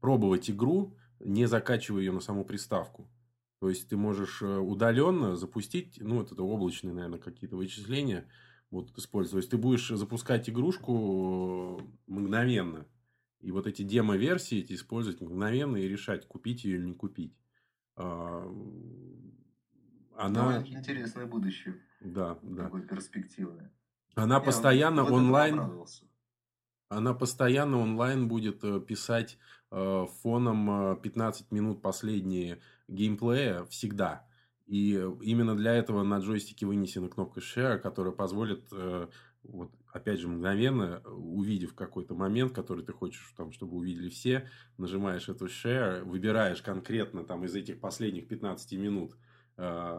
[0.00, 3.08] пробовать игру, не закачивая ее на саму приставку.
[3.60, 8.28] То есть ты можешь э, удаленно запустить, ну, это облачные, наверное, какие-то вычисления
[8.70, 9.32] будут использовать.
[9.32, 12.86] То есть ты будешь запускать игрушку мгновенно.
[13.40, 17.34] И вот эти демо-версии эти использовать мгновенно и решать, купить ее или не купить.
[20.20, 20.62] Она...
[20.66, 21.80] интересное будущее.
[22.00, 22.64] Да, да.
[22.64, 23.72] Такое перспективное.
[24.14, 25.60] Она Я постоянно вот онлайн...
[26.88, 29.38] Она постоянно онлайн будет э, писать
[29.70, 34.26] э, фоном 15 э, минут последние геймплея всегда.
[34.66, 38.70] И именно для этого на джойстике вынесена кнопка Share, которая позволит,
[39.42, 45.28] вот, опять же, мгновенно, увидев какой-то момент, который ты хочешь, там, чтобы увидели все, нажимаешь
[45.28, 49.29] эту Share, выбираешь конкретно там, из этих последних 15 минут– Э,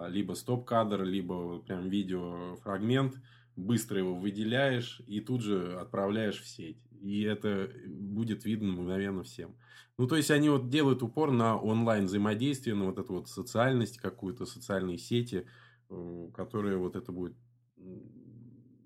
[0.10, 3.22] либо стоп-кадр, либо прям видеофрагмент,
[3.56, 6.82] быстро его выделяешь и тут же отправляешь в сеть.
[7.02, 9.56] И это будет видно мгновенно всем.
[9.98, 13.98] Ну, то есть, они вот делают упор на онлайн взаимодействие, на вот эту вот социальность
[13.98, 15.46] какую-то, социальные сети,
[15.90, 17.36] э, которые вот это будет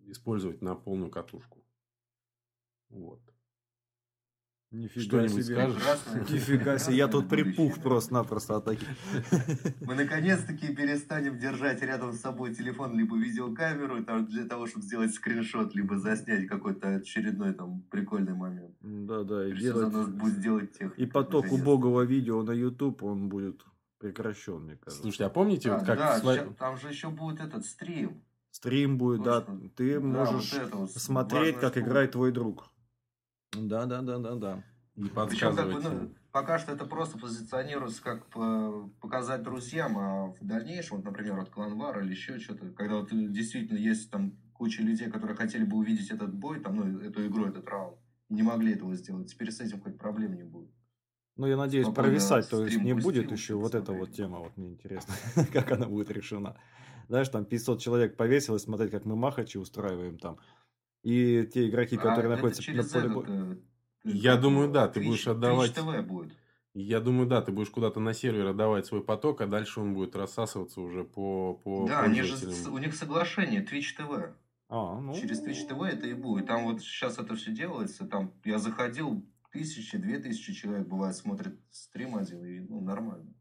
[0.08, 1.64] использовать на полную катушку.
[2.90, 3.22] Вот.
[4.76, 5.68] Нифига себе.
[6.30, 8.88] Нифига себе, я тут припух просто-напросто от таких.
[9.82, 15.14] Мы наконец-таки перестанем держать рядом с собой телефон либо видеокамеру там, для того, чтобы сделать
[15.14, 18.76] скриншот, либо заснять какой-то очередной там прикольный момент.
[18.82, 19.48] Да, да.
[19.48, 19.94] И, делать...
[19.94, 20.98] нас будет делать тех.
[21.00, 23.62] И поток убогого видео на YouTube, он будет
[24.00, 25.02] прекращен, мне кажется.
[25.02, 25.98] Слушайте, а помните, а, вот как...
[25.98, 26.38] Да, сва...
[26.60, 28.22] там же еще будет этот стрим.
[28.52, 29.46] Стрим будет, да.
[29.76, 32.70] Ты да, можешь вот вот смотреть, как играет твой друг.
[33.62, 34.64] Да, да, да, да, да.
[34.96, 38.28] Причем как бы, ну, пока что это просто позиционируется как
[39.02, 43.78] показать друзьям, а в дальнейшем, вот, например, вот кланвар или еще что-то, когда вот действительно
[43.78, 47.68] есть там куча людей, которые хотели бы увидеть этот бой, там, ну, эту игру, этот
[47.68, 47.98] раунд,
[48.30, 49.30] не могли этого сделать.
[49.30, 50.72] Теперь с этим хоть проблем не будет.
[51.36, 54.56] Ну, я надеюсь, Спокойно провисать, то есть не будет еще вот эта вот тема, вот
[54.56, 55.14] мне интересно,
[55.54, 56.58] как она будет решена.
[57.10, 60.40] Знаешь, там 500 человек повесилось смотреть, как мы махачи устраиваем там.
[61.06, 63.58] И те игроки, а которые а находятся на поле боя...
[64.04, 65.76] Я думаю, да, ты будешь отдавать...
[65.76, 66.34] ТВ будет.
[66.74, 70.16] Я думаю, да, ты будешь куда-то на сервер отдавать свой поток, а дальше он будет
[70.16, 72.36] рассасываться уже по, по Да, они же,
[72.72, 74.34] у них соглашение Twitch TV.
[74.68, 75.14] А, ну...
[75.14, 76.48] Через Twitch TV это и будет.
[76.48, 78.08] Там вот сейчас это все делается.
[78.08, 83.32] Там я заходил, тысячи, две тысячи человек бывает смотрит стрим один, и ну, нормально.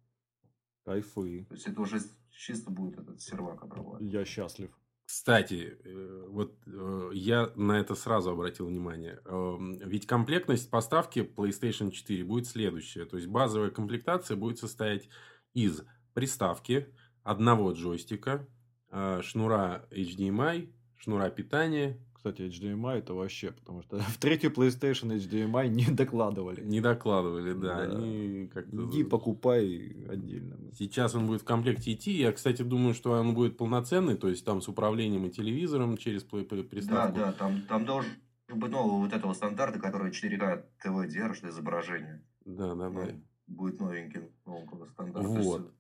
[0.85, 1.47] Кайфы.
[1.49, 2.01] То есть это уже
[2.31, 4.13] чисто будет этот сервак обрабатывать.
[4.13, 4.71] Я счастлив.
[5.07, 9.21] Кстати, э, вот э, я на это сразу обратил внимание.
[9.27, 13.05] Эм, ведь комплектность поставки PlayStation 4 будет следующая.
[13.05, 15.09] То есть базовая комплектация будет состоять
[15.53, 15.83] из
[16.15, 16.89] приставки,
[17.23, 18.49] одного джойстика,
[18.91, 25.69] э, шнура HDMI, шнура питания, кстати, HDMI это вообще, потому что в третью PlayStation HDMI
[25.69, 26.63] не докладывали.
[26.63, 27.87] Не докладывали, да.
[27.87, 27.97] да.
[27.99, 28.89] Они как-то...
[28.89, 30.57] Иди покупай отдельно.
[30.73, 32.13] Сейчас он будет в комплекте идти.
[32.13, 36.23] Я, кстати, думаю, что он будет полноценный, то есть там с управлением и телевизором через
[36.23, 37.15] приставку.
[37.19, 38.11] Да, да, там, там должен
[38.49, 42.23] быть нового вот этого стандарта, который 4К ТВ держит изображение.
[42.47, 43.09] Да, да, да.
[43.49, 45.29] Будет новенький нового стандарта.
[45.29, 45.71] Вот.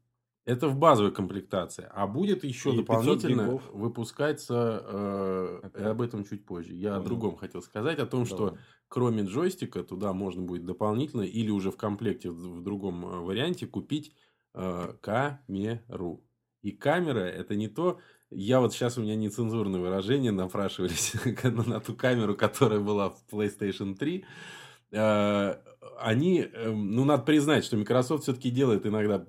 [0.44, 1.88] Это в базовой комплектации.
[1.90, 6.74] А будет еще и дополнительно выпускаться, э, об этом чуть позже.
[6.74, 7.00] Я Понял.
[7.00, 8.26] о другом хотел сказать, о том, Давай.
[8.26, 13.66] что кроме джойстика туда можно будет дополнительно или уже в комплекте в другом э, варианте
[13.66, 14.12] купить
[14.54, 16.22] э, камеру.
[16.60, 17.98] И камера это не то,
[18.30, 21.14] я вот сейчас у меня нецензурные выражения напрашивались
[21.66, 24.24] на ту камеру, которая была в PlayStation 3.
[24.92, 25.56] Э,
[25.98, 29.26] они, эм, ну, надо признать, что Microsoft все-таки делает иногда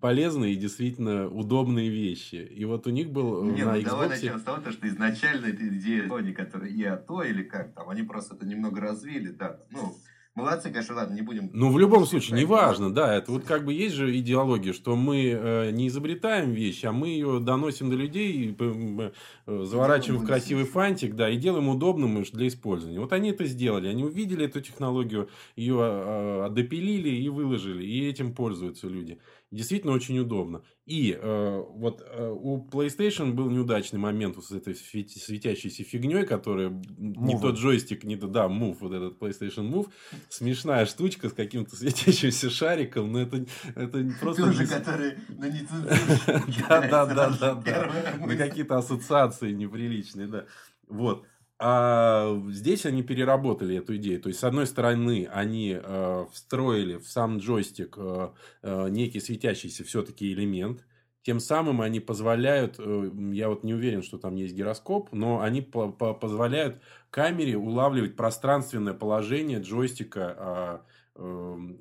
[0.00, 2.36] полезные и действительно удобные вещи.
[2.36, 3.84] И вот у них был Не, на ну, Xbox...
[3.84, 7.88] давай начнем с того, что изначально эта идея Sony, которая и то или как там,
[7.90, 9.60] они просто это немного развили, да.
[9.70, 9.96] Ну,
[10.36, 11.48] Молодцы, конечно, ладно, не будем...
[11.54, 13.16] Ну, в любом случае, неважно, да.
[13.16, 17.08] Это вот как бы есть же идеология, что мы э, не изобретаем вещь, а мы
[17.08, 19.10] ее доносим до людей, э,
[19.46, 23.00] заворачиваем в красивый фантик, да, и делаем удобным для использования.
[23.00, 23.88] Вот они это сделали.
[23.88, 29.18] Они увидели эту технологию, ее э, допилили и выложили, и этим пользуются люди.
[29.52, 30.62] Действительно очень удобно.
[30.86, 36.82] И э, вот э, у PlayStation был неудачный момент с этой светящейся фигней, которая Move.
[36.98, 39.88] не тот джойстик, не то, да, Move, вот этот PlayStation Move.
[40.28, 44.46] Смешная штучка с каким-то светящимся шариком, но это, это просто...
[44.46, 45.48] Тоже, который на
[46.68, 48.26] Да, да, да, да, да.
[48.26, 50.46] На какие-то ассоциации неприличные, да.
[50.88, 51.24] Вот.
[51.58, 54.20] А здесь они переработали эту идею.
[54.20, 58.30] То есть, с одной стороны, они э, встроили в сам джойстик э,
[58.62, 60.86] э, некий светящийся все-таки элемент.
[61.22, 65.62] Тем самым они позволяют, э, я вот не уверен, что там есть гироскоп, но они
[65.62, 70.36] по по позволяют камере улавливать пространственное положение джойстика.
[70.38, 70.78] Э,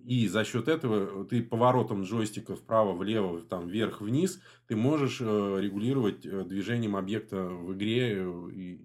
[0.06, 5.58] и за счет этого ты поворотом джойстика вправо, влево, там, вверх, вниз, ты можешь э,
[5.60, 8.80] регулировать э, движением объекта в игре э, и,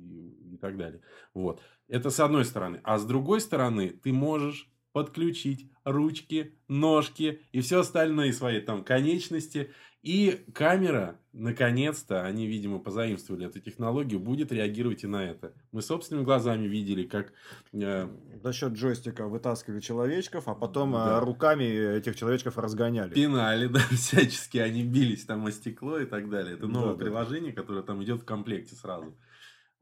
[0.60, 1.00] так далее.
[1.34, 1.60] Вот.
[1.88, 2.80] Это с одной стороны.
[2.84, 9.70] А с другой стороны, ты можешь подключить ручки, ножки и все остальные свои там конечности.
[10.02, 15.52] И камера, наконец-то, они, видимо, позаимствовали эту технологию, будет реагировать и на это.
[15.72, 17.34] Мы собственными глазами видели, как...
[17.74, 18.08] Э...
[18.42, 21.20] За счет джойстика вытаскивали человечков, а потом э, да.
[21.20, 21.64] руками
[21.98, 23.12] этих человечков разгоняли.
[23.12, 26.54] Пинали, да, всячески они бились там о стекло и так далее.
[26.54, 27.60] Это новое да, приложение, да.
[27.60, 29.14] которое там идет в комплекте сразу.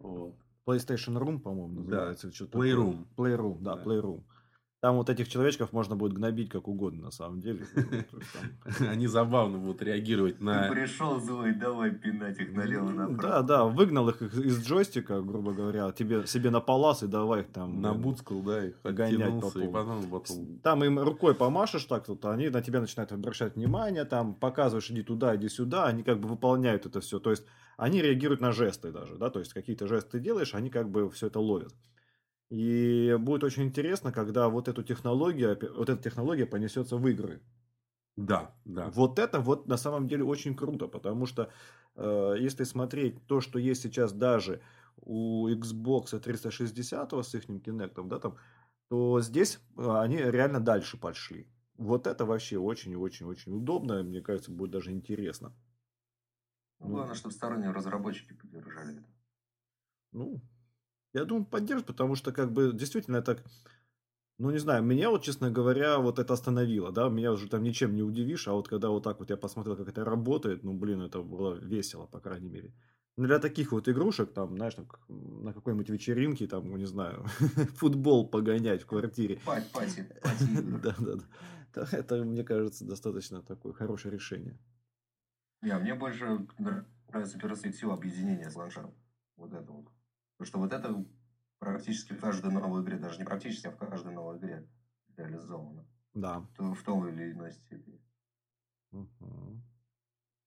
[0.00, 0.34] Вот.
[0.68, 2.28] PlayStation Room, по-моему, называется.
[2.28, 2.59] Да.
[2.59, 3.07] Playroom.
[3.16, 4.22] Playroom, да, да, Playroom.
[4.80, 7.66] Там вот этих человечков можно будет гнобить как угодно, на самом деле.
[8.80, 10.68] Они забавно будут реагировать на...
[10.68, 13.22] Ты пришел злой, давай пинать их налево направо.
[13.22, 17.48] Да, да, выгнал их из джойстика, грубо говоря, тебе себе на палас и давай их
[17.48, 17.80] там...
[17.80, 20.58] На буцкал, да, их гонять по потом.
[20.62, 25.02] Там им рукой помашешь так тут, они на тебя начинают обращать внимание, там показываешь, иди
[25.02, 27.18] туда, иди сюда, они как бы выполняют это все.
[27.18, 27.44] То есть
[27.76, 31.10] они реагируют на жесты даже, да, то есть какие-то жесты ты делаешь, они как бы
[31.10, 31.74] все это ловят.
[32.50, 37.42] И будет очень интересно, когда вот эту технологию, вот эта технология понесется в игры.
[38.16, 38.90] Да, да.
[38.90, 41.50] Вот это вот на самом деле очень круто, потому что
[41.94, 44.61] э, если смотреть то, что есть сейчас даже
[44.96, 48.37] у Xbox 360 с их Kinect, да, там,
[48.88, 51.46] то здесь э, они реально дальше пошли.
[51.76, 55.52] Вот это вообще очень-очень-очень удобно, мне кажется, будет даже интересно.
[56.80, 59.08] Ну, главное, чтобы сторонние разработчики поддержали это.
[60.12, 60.40] Ну,
[61.18, 63.42] я думаю, поддержит, потому что, как бы, действительно, это,
[64.38, 67.94] ну, не знаю, меня вот, честно говоря, вот это остановило, да, меня уже там ничем
[67.94, 71.02] не удивишь, а вот когда вот так вот я посмотрел, как это работает, ну, блин,
[71.02, 72.72] это было весело, по крайней мере.
[73.16, 77.24] Ну, для таких вот игрушек, там, знаешь, там, на какой-нибудь вечеринке, там, ну, не знаю,
[77.74, 79.40] футбол погонять в квартире.
[79.44, 80.07] Пати, пати,
[80.83, 81.14] Да, да,
[81.74, 81.88] да.
[81.90, 84.57] Это, мне кажется, достаточно такое хорошее решение.
[85.62, 86.46] А мне больше
[87.09, 88.94] нравится перспектива объединения с ланшером.
[89.37, 89.87] Вот это вот.
[90.38, 91.05] Потому что вот это
[91.59, 94.68] практически в каждой новой игре, даже не практически, а в каждой новой игре
[95.16, 95.85] реализовано.
[96.14, 96.46] Да.
[96.57, 98.01] То в том или иной степени.
[98.92, 99.62] Угу.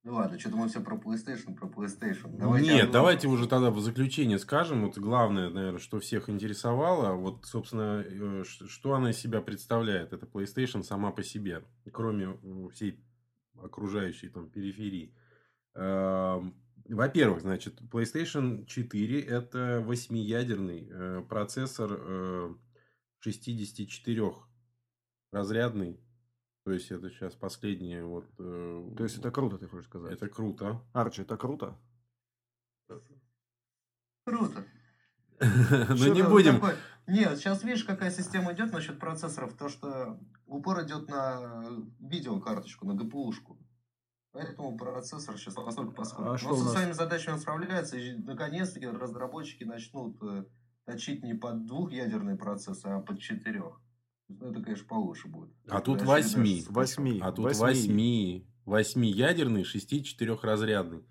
[0.04, 2.36] Ну ладно, что-то мы все про PlayStation, про PlayStation.
[2.38, 2.94] Давайте Нет, одно...
[2.94, 4.86] давайте уже тогда в заключение скажем.
[4.86, 7.14] Вот главное, наверное, что всех интересовало.
[7.14, 10.14] Вот, собственно, э, что она из себя представляет.
[10.14, 11.64] Это PlayStation сама по себе.
[11.92, 12.36] Кроме
[12.72, 13.04] всей
[13.62, 15.14] окружающей там периферии.
[16.94, 22.56] Во-первых, значит, PlayStation 4 это восьмиядерный э, процессор э,
[23.20, 24.34] 64
[25.32, 26.00] разрядный.
[26.64, 28.26] То есть это сейчас последнее вот.
[28.40, 30.12] Э, То есть это круто, ты хочешь сказать?
[30.12, 30.82] Это круто.
[30.94, 31.78] Арчи, это круто?
[34.26, 34.66] Круто.
[35.98, 36.62] Ну не будем.
[37.08, 39.58] Нет, сейчас видишь, какая система идет насчет процессоров.
[39.58, 41.66] То, что упор идет на
[42.00, 43.58] видеокарточку, на ГПУшку.
[44.34, 46.32] Поэтому процессор сейчас постольку поскольку.
[46.32, 46.74] А Но со нас...
[46.74, 50.46] своими задачами справляется, и наконец-таки разработчики начнут э,
[50.86, 53.82] точить не под двухъядерный процессор, а под четырех.
[54.30, 55.52] Ну, это, конечно, получше будет.
[55.68, 56.64] А тут восьми.
[56.70, 57.20] Восьми.
[57.22, 58.48] А тут восьми.
[58.66, 61.04] Восьмиядерный, шести четырехразрядный.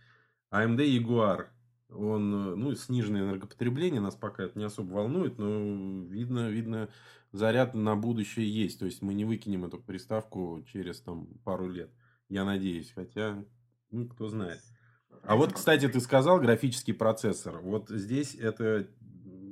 [0.53, 1.49] AMD Jaguar.
[1.91, 6.89] Он, э, ну, сниженное энергопотребление, нас пока это не особо волнует, но видно, видно,
[7.33, 8.79] заряд на будущее есть.
[8.79, 11.91] То есть, мы не выкинем эту приставку через там пару лет.
[12.31, 13.45] Я надеюсь, хотя,
[13.91, 14.61] ну, кто знает.
[15.25, 17.59] А вот, кстати, ты сказал графический процессор.
[17.59, 18.89] Вот здесь это,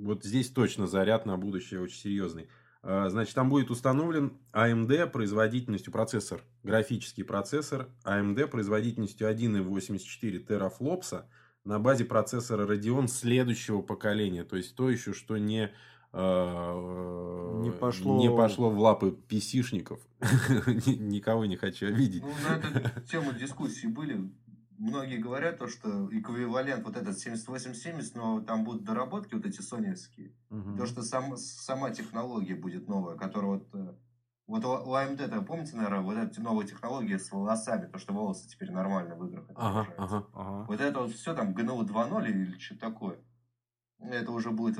[0.01, 2.49] вот здесь точно заряд на будущее очень серьезный.
[2.83, 11.29] А, значит, там будет установлен AMD производительностью процессор, графический процессор AMD производительностью 1,84 терафлопса
[11.65, 14.45] на базе процессора Radeon следующего поколения.
[14.45, 15.73] То есть, то еще, что не
[16.13, 18.19] не пошло...
[18.19, 20.01] не пошло в лапы писишников.
[20.87, 22.23] Никого не хочу обидеть.
[22.23, 24.31] Ну, на эту тему дискуссии были.
[24.79, 30.33] Многие говорят, то, что эквивалент вот этот 7870, но там будут доработки вот эти соневские.
[30.51, 30.77] Угу.
[30.77, 33.69] То, что сам, сама технология будет новая, которая вот...
[33.75, 33.95] Э,
[34.47, 38.49] вот у AMD, это, помните, наверное, вот эти новые технологии с волосами, то, что волосы
[38.49, 40.65] теперь нормально в играх ага, ага, ага.
[40.69, 43.19] Вот это вот все там GNU 2.0 или что-то такое.
[43.99, 44.79] Это уже будет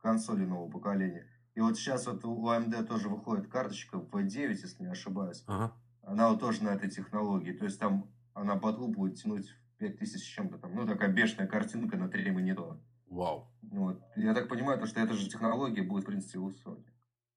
[0.00, 1.26] консоли нового поколения.
[1.54, 5.42] И вот сейчас вот у AMD тоже выходит карточка V9, если не ошибаюсь.
[5.46, 5.74] Ага.
[6.02, 7.52] Она вот тоже на этой технологии.
[7.52, 10.74] То есть там она под луп будет тянуть 5000 с чем-то там.
[10.74, 12.80] Ну, такая бешеная картинка на 3 монитора.
[13.06, 13.52] Вау.
[13.62, 14.00] Вот.
[14.16, 16.86] Я так понимаю, то, что эта же технология будет, в принципе, у Sony.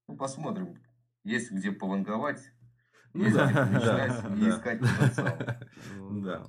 [0.06, 0.78] Ну, посмотрим.
[1.24, 2.52] Есть где пованговать.
[3.12, 5.38] Ну есть где мечтать и искать потенциал.
[6.22, 6.46] Да.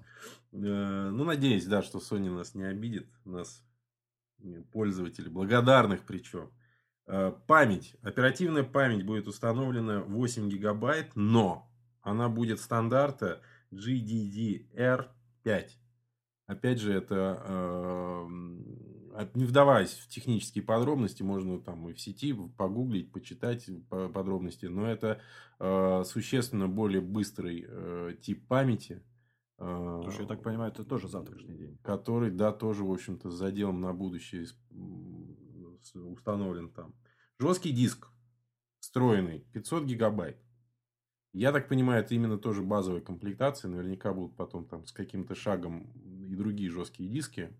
[0.51, 3.09] Э, ну, надеюсь, да, что Sony нас не обидит.
[3.25, 3.63] Нас
[4.71, 6.51] пользователей, благодарных причем.
[7.07, 7.95] Э, память.
[8.01, 11.71] Оперативная память будет установлена 8 гигабайт, но
[12.01, 15.69] она будет стандарта GDDR5.
[16.47, 18.27] Опять же, это э,
[19.35, 25.21] не вдаваясь в технические подробности, можно там и в сети погуглить, почитать подробности, но это
[25.59, 29.03] э, существенно более быстрый тип памяти,
[29.57, 31.77] Потому что, я так понимаю, это тоже завтрашний день.
[31.81, 34.47] Который, да, тоже, в общем-то, с заделом на будущее
[35.93, 36.93] установлен там.
[37.39, 38.09] Жесткий диск
[38.79, 40.37] встроенный, 500 гигабайт.
[41.33, 43.69] Я так понимаю, это именно тоже базовая комплектация.
[43.69, 45.91] Наверняка будут потом там с каким-то шагом
[46.29, 47.53] и другие жесткие диски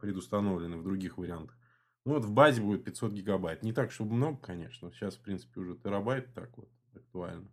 [0.00, 1.56] предустановлены в других вариантах.
[2.04, 3.62] Ну, вот в базе будет 500 гигабайт.
[3.62, 4.90] Не так, чтобы много, конечно.
[4.92, 7.48] Сейчас, в принципе, уже терабайт так вот актуально.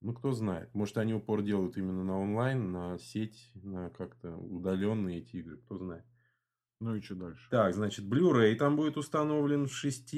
[0.00, 0.72] Ну, кто знает.
[0.74, 5.56] Может, они упор делают именно на онлайн, на сеть, на как-то удаленные эти игры.
[5.58, 6.04] Кто знает.
[6.80, 7.50] Ну и что дальше?
[7.50, 10.14] Так, значит, Blu-ray там будет установлен в 6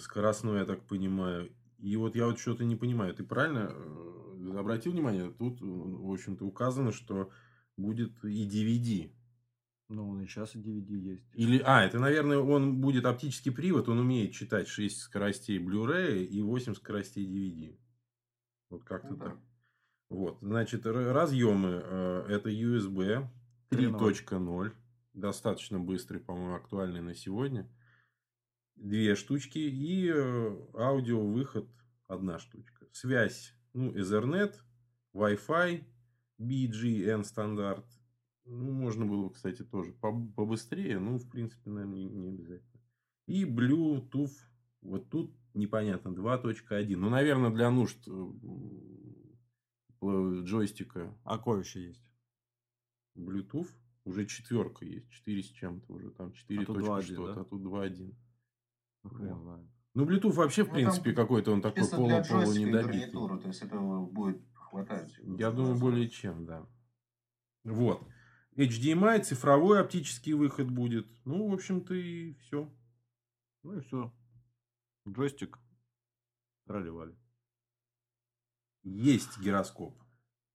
[0.00, 1.52] скоростной, я так понимаю.
[1.78, 3.14] И вот я вот что-то не понимаю.
[3.14, 5.30] Ты правильно э, обратил внимание?
[5.30, 7.30] Тут, в общем-то, указано, что
[7.76, 9.12] будет и DVD.
[9.88, 11.24] Ну, он и сейчас и DVD есть.
[11.32, 16.42] Или, а, это, наверное, он будет оптический привод, он умеет читать 6 скоростей Blu-ray и
[16.42, 17.78] 8 скоростей DVD.
[18.68, 19.34] Вот как-то ну, так.
[19.34, 19.40] Да.
[20.10, 23.26] Вот, значит, разъемы э, это USB
[23.70, 24.72] 3.0,
[25.14, 27.66] достаточно быстрый, по-моему, актуальный на сегодня.
[28.76, 31.66] Две штучки и э, аудио выход
[32.06, 32.86] одна штучка.
[32.92, 34.54] Связь, ну, Ethernet,
[35.14, 35.84] Wi-Fi,
[36.38, 37.86] BGN стандарт
[38.48, 42.80] ну, можно было, кстати, тоже побыстрее, ну, в принципе, наверное, не, обязательно.
[43.26, 44.32] И Bluetooth,
[44.80, 46.96] вот тут непонятно, 2.1.
[46.96, 48.32] Ну, наверное, для нужд э,
[50.44, 51.14] джойстика.
[51.24, 52.04] А какой еще есть?
[53.16, 53.68] Bluetooth.
[54.04, 55.10] Уже четверка есть.
[55.10, 56.10] 4 с чем-то уже.
[56.12, 57.40] Там 4 а точка что-то, да?
[57.42, 58.14] а тут 2.1.
[59.02, 59.60] Ну, вот.
[59.92, 63.12] ну, Bluetooth вообще, в ну, принципе, какой-то он такой полу-полу недобитый.
[63.12, 65.14] То есть, этого будет хватать.
[65.38, 66.66] Я думаю, более чем, да.
[67.64, 68.02] Вот.
[68.58, 71.06] HDMI, цифровой оптический выход будет.
[71.24, 72.68] Ну, в общем-то, и все.
[73.62, 74.12] Ну и все.
[75.08, 75.60] Джойстик
[76.64, 77.16] проливали.
[78.82, 80.02] Есть гироскоп.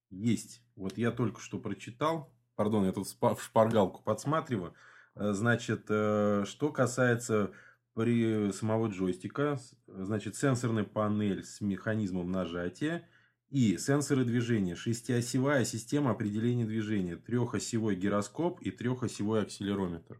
[0.10, 0.62] Есть.
[0.76, 2.36] Вот я только что прочитал.
[2.56, 4.76] Пардон, я тут в шпаргалку подсматриваю.
[5.16, 7.54] Э, значит, э, что касается
[7.94, 13.08] при самого джойстика, значит, сенсорная панель с механизмом нажатия
[13.54, 20.20] и сенсоры движения, шестиосевая система определения движения, трехосевой гироскоп и трехосевой акселерометр.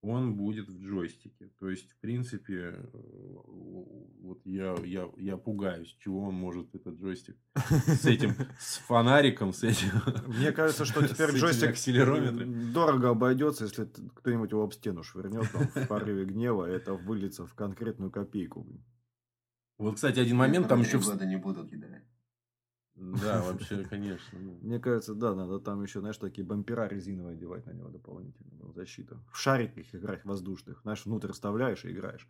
[0.00, 1.50] Он будет в джойстике.
[1.58, 2.86] То есть, в принципе, э,
[4.20, 7.36] вот я, я, я пугаюсь, чего он может, этот джойстик,
[7.86, 9.90] с этим, с фонариком, с этим.
[10.28, 11.74] Мне кажется, что теперь джойстик
[12.72, 17.54] дорого обойдется, если кто-нибудь его об стену швырнет там, в порыве гнева, это выльется в
[17.54, 18.68] конкретную копейку.
[19.78, 20.98] Вот, кстати, один момент там еще...
[20.98, 22.04] года не будут кидать.
[22.94, 24.38] Да, вообще, конечно.
[24.38, 24.58] Ну.
[24.62, 28.50] Мне кажется, да, надо там еще, знаешь, такие бампера резиновые одевать на него дополнительно.
[28.60, 29.18] Ну, защита.
[29.32, 30.80] В шариках играть воздушных.
[30.82, 32.28] Знаешь, внутрь вставляешь и играешь.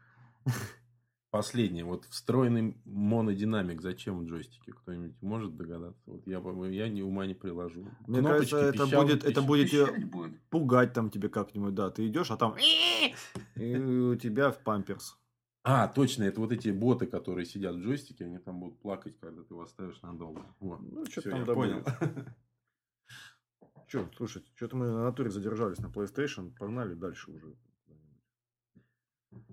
[1.30, 1.84] Последнее.
[1.84, 4.72] Вот встроенный монодинамик зачем в джойстике?
[4.72, 6.00] Кто-нибудь может догадаться?
[6.06, 7.88] Вот я, я ни ума не приложу.
[8.06, 11.74] Мне Кнопочки, кажется, это пищал, будет, это будет, будет пугать там тебе как-нибудь.
[11.74, 12.54] Да, ты идешь, а там
[13.56, 15.18] и у тебя в памперс.
[15.66, 19.42] А, точно, это вот эти боты, которые сидят в джойстике, они там будут плакать, когда
[19.42, 20.44] ты его оставишь надолго.
[20.60, 20.80] Вот.
[20.82, 21.82] Ну, что там я понял.
[23.88, 27.56] Че, слушайте, что-то мы на натуре задержались на PlayStation, погнали дальше уже.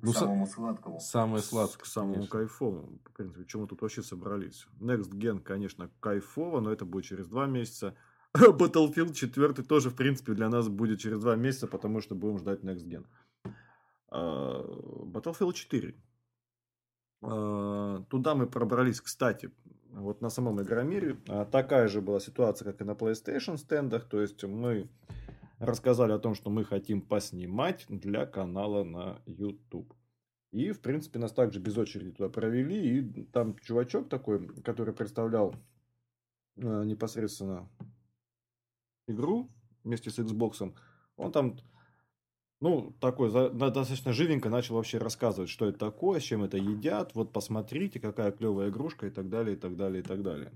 [0.02, 1.00] Ну, самому сладкому.
[1.00, 1.84] Самое сладкое.
[1.84, 2.39] К самому конечно.
[2.39, 3.00] кайфовому.
[3.06, 4.67] В принципе, чем мы тут вообще собрались.
[4.82, 7.95] Next Gen, конечно, кайфово, но это будет через два месяца.
[8.36, 12.62] Battlefield 4 тоже, в принципе, для нас будет через два месяца, потому что будем ждать
[12.62, 13.06] Next Gen.
[14.12, 14.62] А,
[15.06, 15.95] Battlefield 4.
[17.24, 19.52] А, туда мы пробрались, кстати,
[19.89, 21.17] вот на самом Игромире.
[21.28, 24.08] А, такая же была ситуация, как и на PlayStation стендах.
[24.08, 24.89] То есть мы
[25.60, 29.93] рассказали о том, что мы хотим поснимать для канала на YouTube.
[30.51, 32.99] И, в принципе, нас также без очереди туда провели.
[32.99, 35.55] И там чувачок такой, который представлял
[36.57, 37.70] непосредственно
[39.07, 39.49] игру
[39.84, 40.74] вместе с Xbox,
[41.16, 41.57] он там
[42.62, 47.16] ну, такой достаточно живенько начал вообще рассказывать, что это такое, с чем это едят.
[47.16, 50.51] Вот посмотрите, какая клевая игрушка и так далее, и так далее, и так далее.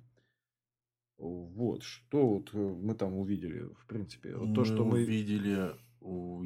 [1.17, 4.35] Вот, что вот э, мы там увидели, в принципе.
[4.35, 5.73] Вот то, что мы увидели,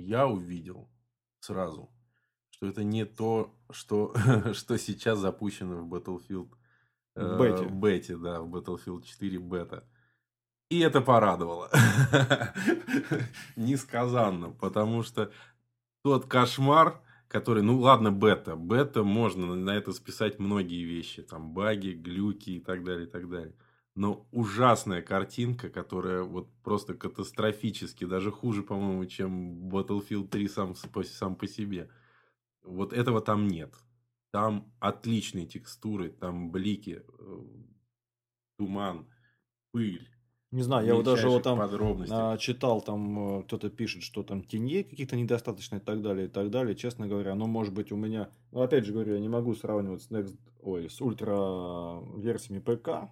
[0.02, 0.90] я увидел
[1.40, 1.90] сразу,
[2.52, 4.14] что это не то, что,
[4.54, 6.50] что сейчас запущено в Battlefield
[7.16, 7.66] в бете.
[7.66, 9.84] Э, бете, да, в Battlefield 4 бета.
[10.70, 11.72] И это порадовало.
[13.56, 15.32] Несказанно, потому что
[16.02, 18.56] тот кошмар, который, ну ладно, бета.
[18.56, 21.22] Бета можно на это списать многие вещи.
[21.22, 23.56] Там баги, глюки и так далее, и так далее.
[23.96, 31.36] Но ужасная картинка, которая вот просто катастрофически, даже хуже, по-моему, чем Battlefield 3 сам, сам
[31.36, 31.90] по себе.
[32.64, 33.74] Вот этого там нет.
[34.32, 37.40] Там отличные текстуры, там блики, э,
[38.58, 39.08] туман,
[39.72, 40.08] пыль
[40.52, 44.44] не знаю, я вот даже вот там а, читал, там э, кто-то пишет, что там
[44.44, 46.76] теней каких-то недостаточно и так далее, и так далее.
[46.76, 48.30] Честно говоря, ну, может быть, у меня...
[48.52, 50.36] Ну, опять же говорю, я не могу сравнивать с Next...
[50.64, 53.12] Ой, с ультра версиями ПК,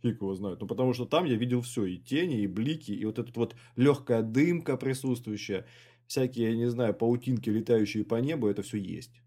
[0.00, 0.60] фиг его знает.
[0.62, 3.54] Ну, потому что там я видел все, и тени, и блики, и вот эта вот
[3.76, 5.66] легкая дымка присутствующая.
[6.06, 9.20] всякие, я не знаю, паутинки, летающие по небу, это все есть.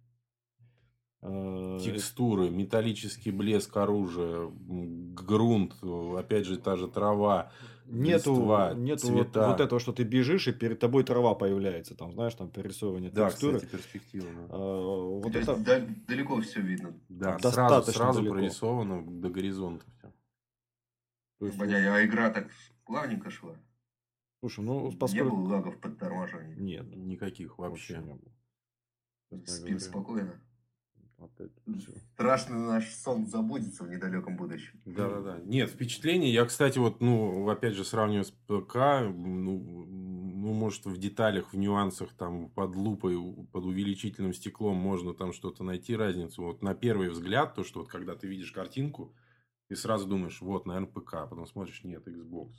[1.25, 5.73] А, Текстуры, металлический блеск оружия, грунт,
[6.17, 7.49] опять же, та же трава,
[7.85, 9.47] нету, листва, нету цвета.
[9.47, 13.09] Вот, вот этого, что ты бежишь, и перед тобой трава появляется, там, знаешь, там перерисовывание
[13.09, 13.55] да, текстуры.
[13.59, 14.47] кстати, перспективно.
[14.49, 15.53] А, вот То это...
[15.53, 16.93] есть, далеко все видно.
[17.07, 18.35] Да, сразу, сразу далеко.
[18.35, 20.11] прорисовано до горизонта все.
[21.45, 21.57] есть...
[21.57, 22.49] Понятно, а игра так
[22.85, 23.55] плавненько шла.
[24.41, 25.23] Слушай, ну, поскольку...
[25.23, 26.65] Не было лагов под торможением?
[26.65, 27.95] Нет, никаких вообще.
[27.95, 29.45] вообще не было.
[29.45, 30.41] Спим спокойно.
[31.17, 31.91] Опять все.
[32.13, 34.81] Страшный наш сон забудется в недалеком будущем.
[34.85, 35.39] Да, да, да.
[35.39, 36.33] Нет, впечатление.
[36.33, 38.75] Я, кстати, вот, ну, опять же, сравниваю с ПК,
[39.13, 39.85] ну,
[40.43, 43.17] ну, может, в деталях, в нюансах, там, под лупой,
[43.51, 46.43] под увеличительным стеклом можно там что-то найти, разницу.
[46.43, 49.15] Вот на первый взгляд, то, что вот когда ты видишь картинку,
[49.69, 52.51] ты сразу думаешь, вот, наверное, ПК, потом смотришь, нет, Xbox.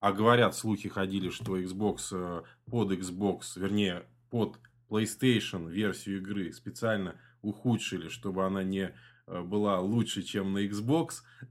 [0.00, 4.58] А говорят, слухи ходили, что Xbox э, под Xbox, вернее, под
[4.90, 8.94] PlayStation версию игры специально ухудшили, чтобы она не
[9.26, 11.22] э, была лучше, чем на Xbox,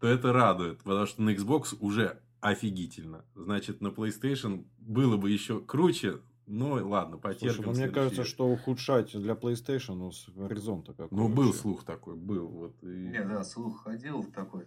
[0.00, 3.24] то это радует, потому что на Xbox уже офигительно.
[3.34, 7.54] Значит, на PlayStation было бы еще круче, ну ладно, потерпим.
[7.54, 11.84] Слушай, ну, мне кажется, что ухудшать для PlayStation ну, с горизонта какой Ну, был слух
[11.84, 12.46] такой, был.
[12.48, 12.86] Вот, и...
[12.86, 14.66] Не, да, слух ходил такой.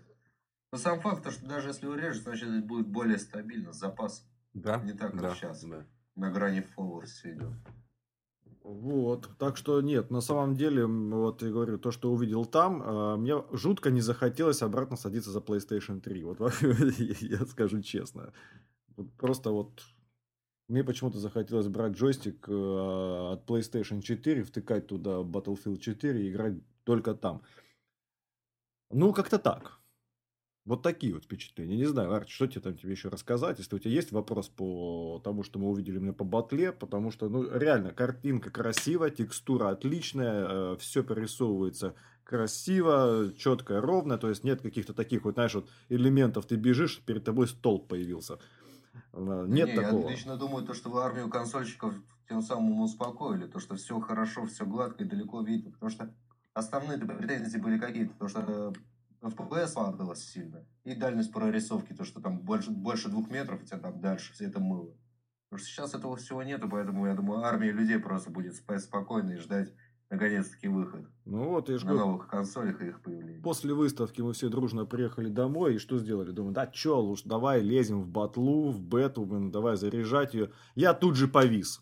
[0.72, 4.28] Но сам факт, то, что даже если урежет, значит, это будет более стабильно, запас.
[4.54, 4.82] Да.
[4.82, 5.64] Не так, как да, сейчас.
[5.64, 5.86] Да.
[6.16, 7.54] На грани forward все идет.
[8.68, 13.16] Вот, так что нет, на самом деле, вот я говорю, то, что увидел там, э,
[13.16, 16.40] мне жутко не захотелось обратно садиться за PlayStation 3, вот
[17.22, 18.34] я скажу честно.
[18.98, 19.82] Вот просто вот
[20.68, 26.56] мне почему-то захотелось брать джойстик э, от PlayStation 4, втыкать туда Battlefield 4 и играть
[26.84, 27.44] только там.
[28.92, 29.77] Ну, как-то так.
[30.68, 31.78] Вот такие вот впечатления.
[31.78, 35.22] Не знаю, Арч, что тебе там тебе еще рассказать, если у тебя есть вопрос по
[35.24, 40.46] тому, что мы увидели мне по батле, потому что, ну, реально, картинка красивая, текстура отличная,
[40.46, 41.96] э, все перерисовывается
[42.26, 47.24] красиво, четко, ровно, то есть нет каких-то таких вот, знаешь, вот элементов, ты бежишь, перед
[47.24, 48.38] тобой столб появился.
[49.14, 50.02] Э, нет не, такого.
[50.02, 51.94] Я лично думаю, то, что вы армию консольщиков
[52.28, 56.14] тем самым успокоили, то, что все хорошо, все гладко и далеко видно, потому что
[56.54, 58.74] основные претензии были какие-то, потому что
[59.28, 60.66] FPS лагалось сильно.
[60.84, 64.46] И дальность прорисовки, то, что там больше, больше двух метров, у тебя там дальше все
[64.46, 64.96] это мыло.
[65.50, 69.32] Потому что сейчас этого всего нету, поэтому, я думаю, армия людей просто будет спать спокойно
[69.32, 69.74] и ждать
[70.10, 71.06] наконец-таки выход.
[71.26, 73.42] Ну вот, я же На новых консолях и их появление.
[73.42, 76.32] После выставки мы все дружно приехали домой, и что сделали?
[76.32, 80.52] Думаю, да чё, уж давай лезем в батлу, в бету, блин, давай заряжать ее.
[80.76, 81.82] Я тут же повис.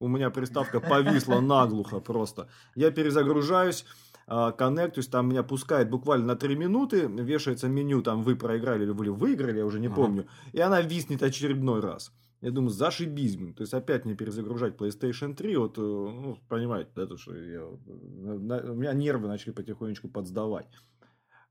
[0.00, 2.48] У меня приставка повисла наглухо просто.
[2.74, 3.86] Я перезагружаюсь,
[4.26, 8.90] а, коннектуюсь, там меня пускает буквально на 3 минуты, вешается меню, там вы проиграли или
[8.90, 9.96] вы выиграли, я уже не ага.
[9.96, 12.12] помню, и она виснет очередной раз.
[12.40, 13.54] Я думаю, зашибись, блин.
[13.54, 15.56] То есть, опять не перезагружать PlayStation 3.
[15.56, 20.66] Вот, э, ну, понимаете, да, то, что я, на, у меня нервы начали потихонечку подсдавать.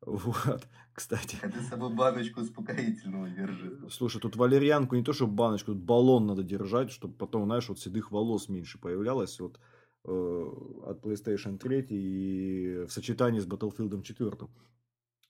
[0.06, 1.38] Вот, кстати.
[1.42, 3.80] А ты с собой баночку успокоительного держи.
[3.90, 7.80] Слушай, тут валерьянку не то, что баночку, тут баллон надо держать, чтобы потом, знаешь, вот
[7.80, 9.40] седых волос меньше появлялось.
[9.40, 9.71] Вот Э,
[10.04, 14.32] от PlayStation 3 и в сочетании с Battlefield 4.
[14.32, 14.50] То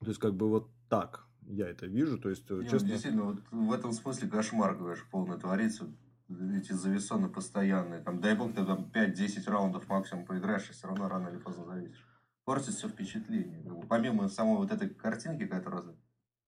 [0.05, 2.17] есть, как бы вот так я это вижу.
[2.17, 2.87] То есть, Нет, честно...
[2.87, 5.87] Действительно, вот в этом смысле кошмар, говоришь, полный творится.
[6.29, 8.01] Эти завесоны постоянные.
[8.01, 11.65] Там, дай бог, ты там 5-10 раундов максимум поиграешь, и все равно рано или поздно
[11.65, 12.07] зависишь.
[12.45, 13.61] Портит все впечатление.
[13.89, 15.83] Помимо самой вот этой картинки, которая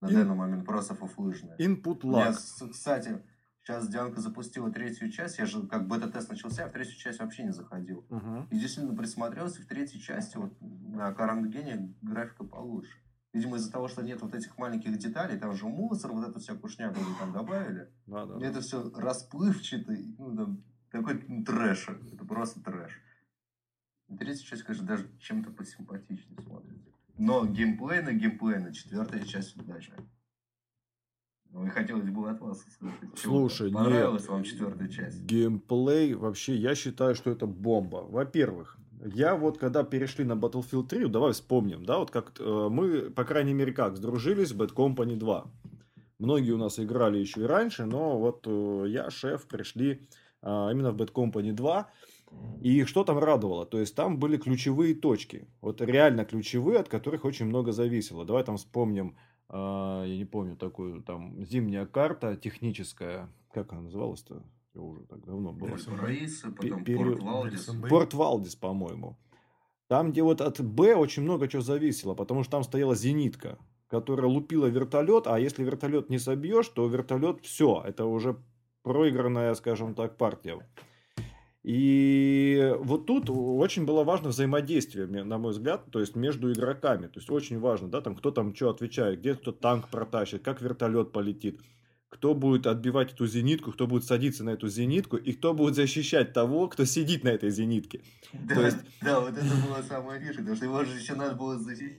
[0.02, 0.14] на In...
[0.14, 1.58] данный момент просто фуфлыжная.
[1.58, 2.34] Input lag.
[2.72, 3.22] кстати,
[3.64, 5.40] Сейчас Дианка запустила третью часть.
[5.40, 8.06] Я же как бета-тест начался, я в третью часть вообще не заходил.
[8.10, 8.46] Uh-huh.
[8.52, 12.98] И действительно присмотрелся, в третьей части вот на Gen графика получше.
[13.32, 16.70] Видимо, из-за того, что нет вот этих маленьких деталей, там же мусор, вот эту всякую
[16.70, 17.90] шнягу они там добавили.
[18.06, 21.88] Да, да, это все расплывчатый, ну, там, такой ну, трэш.
[21.88, 23.00] Это просто трэш.
[24.20, 26.92] Третья часть, конечно, даже чем-то посимпатичнее смотрится.
[27.18, 30.00] Но геймплей на геймплей на четвертая часть удачная.
[31.54, 33.10] Ну и хотелось бы от вас услышать.
[33.16, 35.22] Слушай, Понравилась нет, вам четвертая часть?
[35.24, 37.98] Геймплей, вообще, я считаю, что это бомба.
[38.10, 43.12] Во-первых, я вот когда перешли на Battlefield 3, давай вспомним, да, вот как э, мы,
[43.12, 45.46] по крайней мере, как сдружились в Bad Company 2.
[46.18, 50.08] Многие у нас играли еще и раньше, но вот э, я, шеф, пришли
[50.42, 51.90] э, именно в Bad Company 2.
[52.62, 53.68] И что там радовало?
[53.68, 55.48] То есть там были ключевые точки.
[55.62, 58.26] Вот реально ключевые, от которых очень много зависело.
[58.26, 59.16] Давай там вспомним
[59.54, 64.44] я не помню, такую там зимняя карта техническая, как она называлась-то?
[64.74, 65.78] Я уже так давно было.
[66.02, 66.84] Раиса, потом.
[66.84, 67.70] Порт Валдис.
[67.90, 69.18] Порт Валдис, по-моему.
[69.88, 74.26] Там, где вот от Б очень много чего зависело, потому что там стояла зенитка, которая
[74.28, 78.42] лупила вертолет, а если вертолет не собьешь, то вертолет все, это уже
[78.82, 80.68] проигранная, скажем так, партия.
[81.64, 87.08] И вот тут очень было важно взаимодействие, на мой взгляд, то есть между игроками.
[87.08, 90.62] То есть очень важно, да, там кто там что отвечает, где кто танк протащит, как
[90.62, 91.62] вертолет полетит,
[92.10, 96.34] кто будет отбивать эту зенитку, кто будет садиться на эту зенитку, и кто будет защищать
[96.34, 98.02] того, кто сидит на этой зенитке.
[98.34, 98.78] Да, то есть...
[99.02, 101.98] да вот это было самое фишка, потому что его же еще надо было защищать.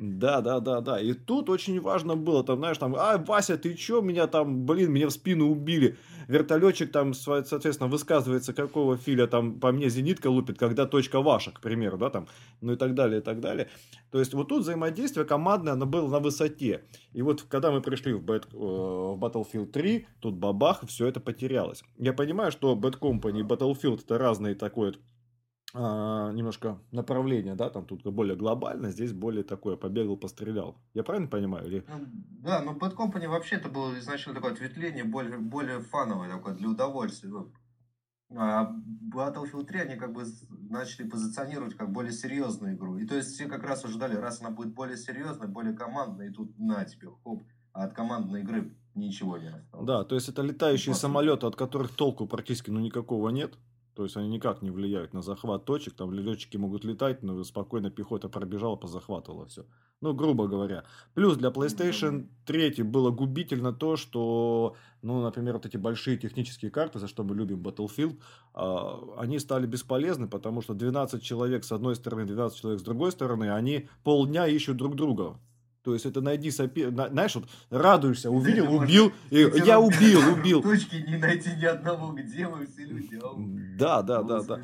[0.00, 1.00] Да, да, да, да.
[1.00, 4.92] И тут очень важно было, там, знаешь, там, а, Вася, ты чё, меня там, блин,
[4.92, 5.96] меня в спину убили.
[6.28, 11.60] Вертолетчик там, соответственно, высказывается, какого филя там по мне зенитка лупит, когда точка ваша, к
[11.60, 12.28] примеру, да, там,
[12.60, 13.68] ну и так далее, и так далее.
[14.10, 16.84] То есть вот тут взаимодействие командное, оно было на высоте.
[17.12, 21.20] И вот когда мы пришли в, Bad, э, в Battlefield 3, тут бабах, все это
[21.20, 21.82] потерялось.
[21.98, 24.94] Я понимаю, что Bad Company и Battlefield это разные такой
[25.74, 30.76] немножко направление, да, там тут более глобально, здесь более такое, побегал, пострелял.
[30.94, 31.66] Я правильно понимаю?
[31.66, 31.84] Или...
[31.88, 32.06] Ну,
[32.42, 36.68] да, но Bad Company вообще это было изначально такое ответвление, более, более фановое такое, для
[36.68, 37.28] удовольствия.
[37.30, 37.52] Ну,
[38.36, 38.72] а
[39.12, 40.24] Battlefield 3 они как бы
[40.70, 42.96] начали позиционировать как более серьезную игру.
[42.98, 46.32] И то есть все как раз ожидали, раз она будет более серьезной, более командной, и
[46.32, 49.86] тут на тебе, хоп, а от командной игры ничего не осталось.
[49.86, 53.54] Да, то есть это летающие самолеты, от которых толку практически ну никакого нет.
[53.94, 55.94] То есть они никак не влияют на захват точек.
[55.94, 59.64] Там летчики могут летать, но спокойно пехота пробежала, позахватывала все.
[60.00, 60.84] Ну, грубо говоря.
[61.14, 66.98] Плюс для PlayStation 3 было губительно то, что, ну, например, вот эти большие технические карты,
[66.98, 68.20] за что мы любим Battlefield,
[68.52, 73.12] а, они стали бесполезны, потому что 12 человек с одной стороны, 12 человек с другой
[73.12, 75.38] стороны, они полдня ищут друг друга.
[75.84, 76.90] То есть это найди сопер...
[76.90, 80.62] Знаешь, вот радуешься, увидел, убил, и я убил, убил.
[80.62, 83.20] Точки не найти ни одного, где мы все люди.
[83.78, 84.62] Да, да, да, да.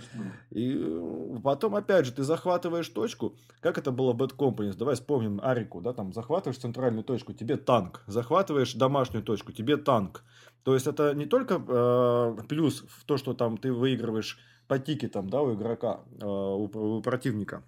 [0.50, 4.94] И э, потом, опять же, ты захватываешь точку, как это было в Bad Company, давай
[4.94, 10.24] вспомним Арику, да, там захватываешь центральную точку, тебе танк, захватываешь домашнюю точку, тебе танк.
[10.62, 15.28] То есть это не только э, плюс в то, что там ты выигрываешь по тикетам,
[15.28, 17.62] да, у игрока, э, у, у противника,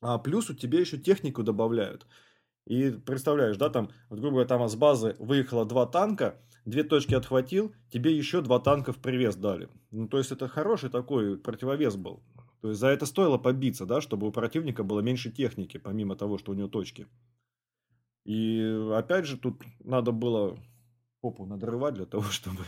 [0.00, 2.06] а плюс у тебя еще технику добавляют.
[2.66, 7.14] И представляешь, да, там, вот, грубо говоря, там с базы выехало два танка, две точки
[7.14, 9.68] отхватил, тебе еще два танка в привес дали.
[9.92, 12.22] Ну, то есть, это хороший такой противовес был.
[12.60, 16.38] То есть, за это стоило побиться, да, чтобы у противника было меньше техники, помимо того,
[16.38, 17.06] что у него точки.
[18.24, 18.60] И,
[18.92, 20.58] опять же, тут надо было
[21.20, 22.64] попу надрывать для того, чтобы...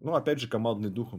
[0.00, 1.12] Ну, опять же, командный дух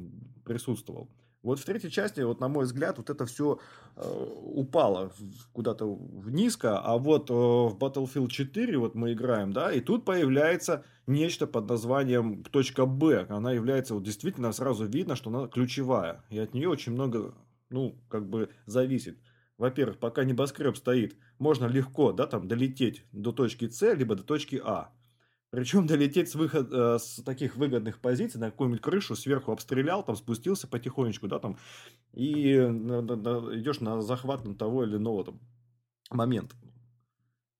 [0.45, 1.09] присутствовал.
[1.43, 3.59] Вот в третьей части, вот на мой взгляд, вот это все
[3.95, 5.13] э, упало
[5.53, 10.03] куда-то в низко, а вот э, в Battlefield 4 вот мы играем, да, и тут
[10.03, 13.27] появляется нечто под названием точка Б.
[13.29, 17.35] Она является, вот действительно сразу видно, что она ключевая, и от нее очень много,
[17.69, 19.19] ну, как бы зависит.
[19.57, 24.61] Во-первых, пока небоскреб стоит, можно легко, да, там, долететь до точки С, либо до точки
[24.63, 24.91] А.
[25.49, 30.15] Причем долететь с, выход, э, с таких выгодных позиций на какую-нибудь крышу, сверху обстрелял, там
[30.17, 31.57] спустился потихонечку, да, там,
[32.13, 35.39] и идешь на захват на того или иного там
[36.11, 36.55] момента.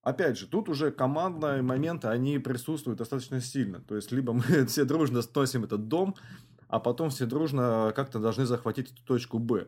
[0.02, 3.82] Опять же, тут уже командные моменты, они присутствуют достаточно сильно.
[3.82, 6.16] То есть, либо мы все дружно сносим этот дом,
[6.68, 9.68] а потом все дружно как-то должны захватить эту точку Б.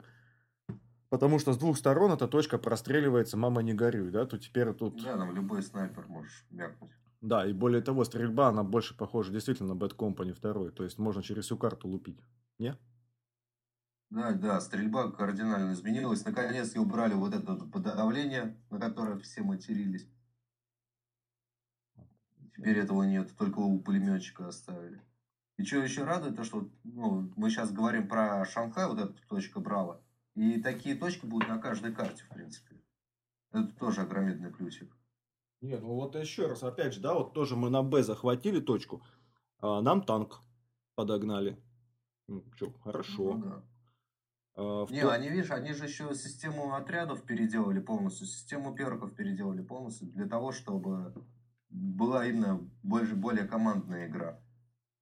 [1.09, 5.01] Потому что с двух сторон эта точка простреливается, мама не горюй, да, то теперь тут...
[5.03, 6.91] Да, там любой снайпер можешь мякнуть.
[7.21, 10.71] Да, и более того, стрельба, она больше похожа действительно на Bad Company 2.
[10.71, 12.23] То есть можно через всю карту лупить.
[12.59, 12.77] Не?
[14.09, 16.25] Да, да, стрельба кардинально изменилась.
[16.25, 20.07] Наконец-то убрали вот это подавление, на которое все матерились.
[22.55, 25.01] Теперь этого нет, только у пулеметчика оставили.
[25.57, 29.59] И что еще радует, то что ну, мы сейчас говорим про Шанхай, вот эта точка
[29.59, 30.01] Браво.
[30.35, 32.81] И такие точки будут на каждой карте, в принципе.
[33.51, 34.95] Это тоже огромный плюсик.
[35.61, 39.03] Нет, ну вот еще раз, опять же, да, вот тоже мы на Б захватили точку,
[39.59, 40.41] а нам танк
[40.95, 41.57] подогнали.
[42.27, 43.33] Ну, что, хорошо.
[43.33, 43.63] Ну, да.
[44.55, 45.11] а, Не, то...
[45.11, 50.51] они, видишь, они же еще систему отрядов переделали полностью, систему перков переделали полностью для того,
[50.51, 51.13] чтобы
[51.69, 54.39] была именно больше, более командная игра.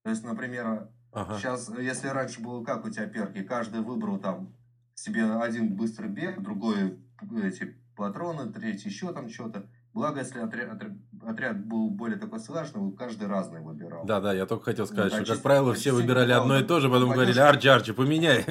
[0.03, 1.37] То есть, например, ага.
[1.37, 4.55] сейчас, если раньше было как у тебя перки, каждый выбрал там
[4.95, 6.99] себе один быстрый бег, другой
[7.43, 9.69] эти патроны, третий еще там что-то.
[9.97, 10.91] Благо, если отряд, отряд,
[11.25, 14.05] отряд был более такой слаженный, каждый разный выбирал.
[14.05, 16.79] Да, да, я только хотел сказать, ну, что, как правило, все выбирали одно и то
[16.79, 18.45] же, потом говорили, Арчи, Арчи, поменяй.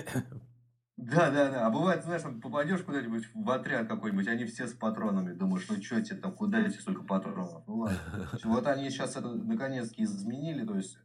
[0.96, 1.66] Да, да, да.
[1.66, 5.34] А бывает, знаешь, там попадешь куда-нибудь в отряд какой-нибудь, они все с патронами.
[5.34, 7.62] Думаешь, ну что тебе там, куда эти столько патронов?
[7.68, 7.98] Ну ладно.
[8.44, 10.98] Вот они сейчас это наконец-то изменили, то есть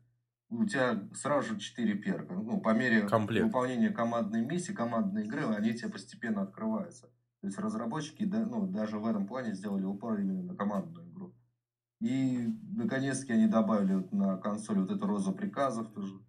[0.49, 2.33] у тебя сразу же 4 перка.
[2.33, 3.45] Ну, по мере Комплект.
[3.45, 7.11] выполнения командной миссии, командной игры, они тебе постепенно открываются.
[7.41, 11.33] То есть разработчики да, ну, даже в этом плане сделали упор именно на командную игру.
[11.99, 16.19] И наконец-таки они добавили на консоль вот эту розу приказов тоже.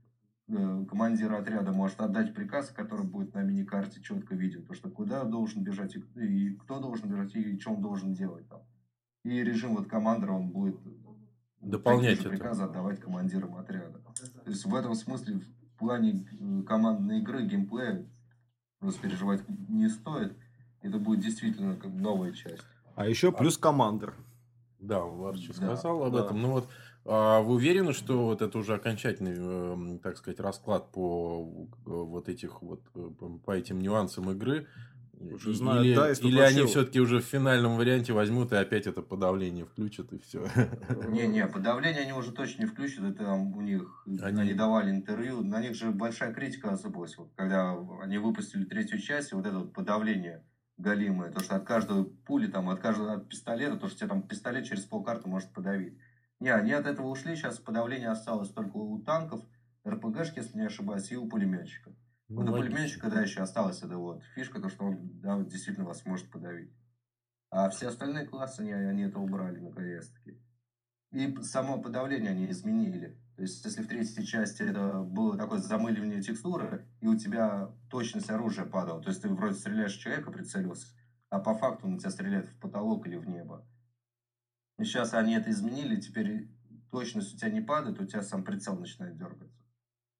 [0.48, 5.24] э, командир отряда может отдать приказ, который будет на мини-карте четко виден, то что куда
[5.24, 8.62] должен бежать, и, и кто должен бежать, и что он должен делать там.
[9.24, 10.80] И режим вот командира, он будет
[11.60, 12.30] дополнять это.
[12.30, 14.00] приказы отдавать командирам отряда.
[14.44, 15.40] То есть в этом смысле,
[15.74, 18.06] в плане э, командной игры, геймплея,
[18.78, 20.36] просто переживать не стоит.
[20.82, 22.62] Это будет действительно как новая часть.
[22.94, 24.14] А еще плюс командир.
[24.78, 26.24] Да, Варчи да, сказал об да.
[26.24, 26.42] этом.
[26.42, 26.68] Ну вот,
[27.04, 32.28] а вы уверены, что вот это уже окончательный, эм, так сказать, расклад по э, вот
[32.28, 33.10] этих вот э,
[33.44, 34.66] по этим нюансам игры?
[35.20, 39.02] Уже знают, или, да, или они все-таки уже в финальном варианте возьмут и опять это
[39.02, 40.48] подавление включат и все.
[41.08, 43.04] Не-не, подавление они уже точно не включат.
[43.04, 44.40] Это там у них они...
[44.40, 45.44] они давали интервью.
[45.44, 47.16] На них же большая критика осыпалась.
[47.16, 50.42] Вот, когда они выпустили третью часть, вот это вот подавление
[50.78, 54.22] галимое, то что от каждой пули, там, от каждого от пистолета, то что тебе там
[54.22, 55.98] пистолет через полкарты может подавить.
[56.40, 59.44] Не, они от этого ушли, сейчас подавление осталось только у танков,
[59.86, 61.94] РПГшки, если не ошибаюсь, и у пулеметчика.
[62.28, 65.86] Ну, вот у пулеметчика, да, еще осталась эта вот фишка, то что он да, действительно
[65.86, 66.72] вас может подавить.
[67.50, 70.40] А все остальные классы, они, они это убрали наконец-таки.
[71.12, 73.21] И само подавление они изменили.
[73.36, 78.30] То есть, если в третьей части это было такое замыливание текстуры, и у тебя точность
[78.30, 80.86] оружия падала, то есть ты вроде стреляешь в человека, прицелился,
[81.30, 83.66] а по факту он у тебя стреляет в потолок или в небо.
[84.78, 86.50] И сейчас они это изменили, теперь
[86.90, 89.62] точность у тебя не падает, у тебя сам прицел начинает дергаться.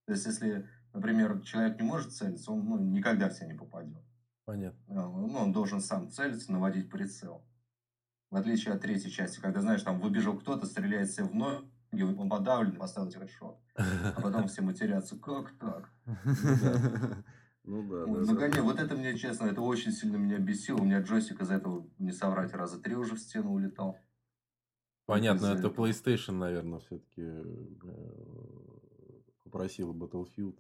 [0.07, 4.03] То есть, если, например, человек не может целиться, он ну, никогда в тебя не попадет.
[4.45, 4.81] Понятно.
[4.89, 7.47] Ну, он должен сам целиться, наводить прицел.
[8.31, 12.29] В отличие от третьей части, когда, знаешь, там выбежал кто-то, стреляет себе в ноги, он
[12.29, 13.59] подавлен, поставил тебе шот.
[13.77, 15.91] А потом все матерятся, как так?
[17.65, 18.07] Ну да.
[18.07, 18.63] Ну, да, да.
[18.63, 20.79] вот это мне, честно, это очень сильно меня бесило.
[20.79, 23.97] У меня джойстик из-за этого, не соврать, раза три уже в стену улетал.
[25.07, 27.45] Понятно, это PlayStation, наверное, все-таки э,
[29.45, 30.59] попросила Battlefield.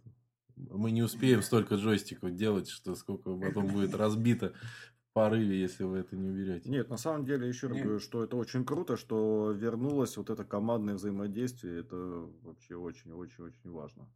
[0.55, 4.53] Мы не успеем столько джойстиков делать, что сколько потом будет разбито
[5.13, 6.69] порыве, если вы это не уберете.
[6.71, 10.45] Нет, на самом деле, еще раз говорю, что это очень круто, что вернулось вот это
[10.45, 11.81] командное взаимодействие.
[11.81, 11.97] Это
[12.43, 14.09] вообще очень-очень-очень важно.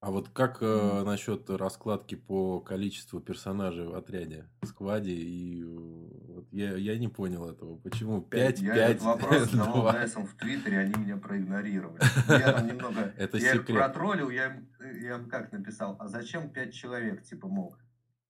[0.00, 5.10] А вот как э, насчет раскладки по количеству персонажей в отряде, в скваде?
[5.10, 7.76] И э, вот я, я не понял этого.
[7.78, 9.64] Почему 5, я 5, этот вопрос 2.
[9.64, 12.00] давал Дайсом в Твиттере, они меня проигнорировали.
[12.28, 13.12] Я там немного...
[13.16, 13.70] Это я секрет.
[13.70, 14.68] их протроллил, я им,
[15.02, 15.96] я им как написал?
[15.98, 17.24] А зачем 5 человек?
[17.24, 17.76] Типа, мог?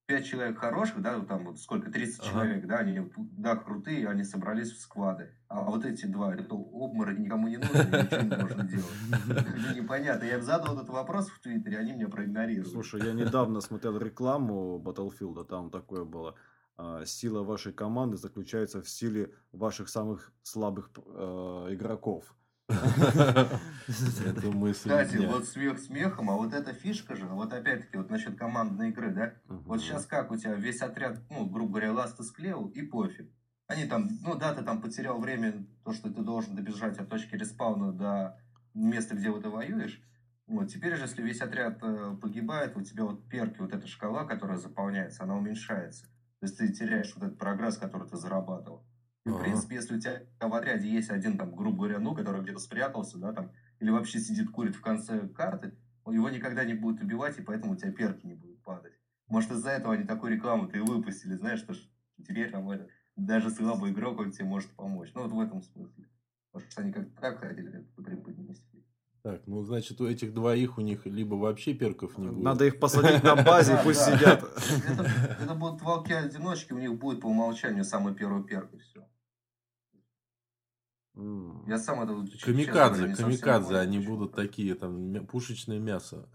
[0.08, 2.30] 5 человек хороших, да, там вот сколько, 30 ага.
[2.30, 5.34] человек, да, они, да, крутые, они собрались в склады.
[5.48, 9.76] А, а вот эти два, это обморок никому не нужно, ничего не можно делать.
[9.76, 10.24] Непонятно.
[10.24, 12.70] Я задал этот вопрос в Твиттере, они меня проигнорировали.
[12.70, 16.36] Слушай, я недавно смотрел рекламу Battlefield, там такое было.
[16.78, 22.34] А, Сила вашей команды заключается в силе ваших самых слабых э, игроков.
[24.52, 24.90] Мысль.
[24.90, 29.10] Кстати, вот смех смехом, а вот эта фишка же, вот опять-таки, вот насчет командной игры,
[29.10, 29.34] да?
[29.46, 33.30] Вот сейчас как у тебя весь отряд, ну, грубо говоря, ласта склеил и пофиг.
[33.66, 37.34] Они там, ну да, ты там потерял время, то, что ты должен добежать от точки
[37.34, 38.38] респауна до
[38.74, 40.02] места, где вот ты воюешь.
[40.46, 44.24] Вот, теперь же, если весь отряд э, погибает, у тебя вот перки, вот эта шкала,
[44.24, 46.06] которая заполняется, она уменьшается.
[46.40, 48.87] То есть ты теряешь вот этот прогресс, который ты зарабатывал.
[49.28, 52.42] И, в принципе, если у тебя в отряде есть один, там, грубо говоря, ну, который
[52.42, 55.74] где-то спрятался, да, там, или вообще сидит, курит в конце карты,
[56.06, 58.92] его никогда не будут убивать, и поэтому у тебя перки не будут падать.
[59.28, 61.74] Может, из-за этого они такую рекламу-то и выпустили, знаешь, что
[62.26, 65.10] теперь там это, даже слабый игрок, он тебе может помочь.
[65.14, 66.06] Ну, вот в этом смысле.
[66.50, 68.84] Потому что они как-то так хотели это преподнести.
[69.22, 72.44] Так, ну, значит, у этих двоих у них либо вообще перков не будет.
[72.44, 74.42] Надо их посадить на базе, пусть сидят.
[75.42, 78.70] Это будут волки-одиночки, у них будет по умолчанию самый первый перк.
[81.66, 82.14] Я сам это
[82.44, 86.28] Камикадзе, камикадзе, они будут такие, там, пушечное мясо.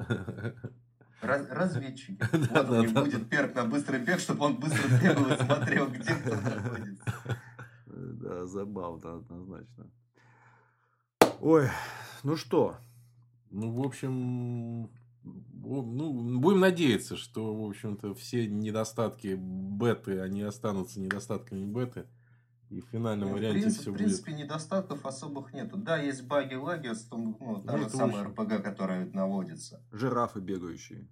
[1.21, 2.19] Раз, разведчики.
[2.51, 6.13] Вот у них будет перк на быстрый бег, чтобы он быстро бегал и смотрел, где
[6.15, 7.05] кто находится.
[7.85, 9.89] Да, забавно, однозначно.
[11.39, 11.69] Ой,
[12.23, 12.75] ну что?
[13.51, 14.89] Ну, в общем,
[15.23, 22.05] ну, будем надеяться, что, в общем-то, все недостатки беты, они останутся недостатками беты.
[22.73, 23.93] И в финальном ну, варианте все будет.
[23.93, 24.43] В принципе, будет...
[24.45, 25.77] недостатков особых нету.
[25.77, 28.31] Да, есть баги, лаги, ну, та ну, же самая очень...
[28.31, 29.79] РПГ, которая наводится.
[29.91, 31.07] Жирафы бегающие.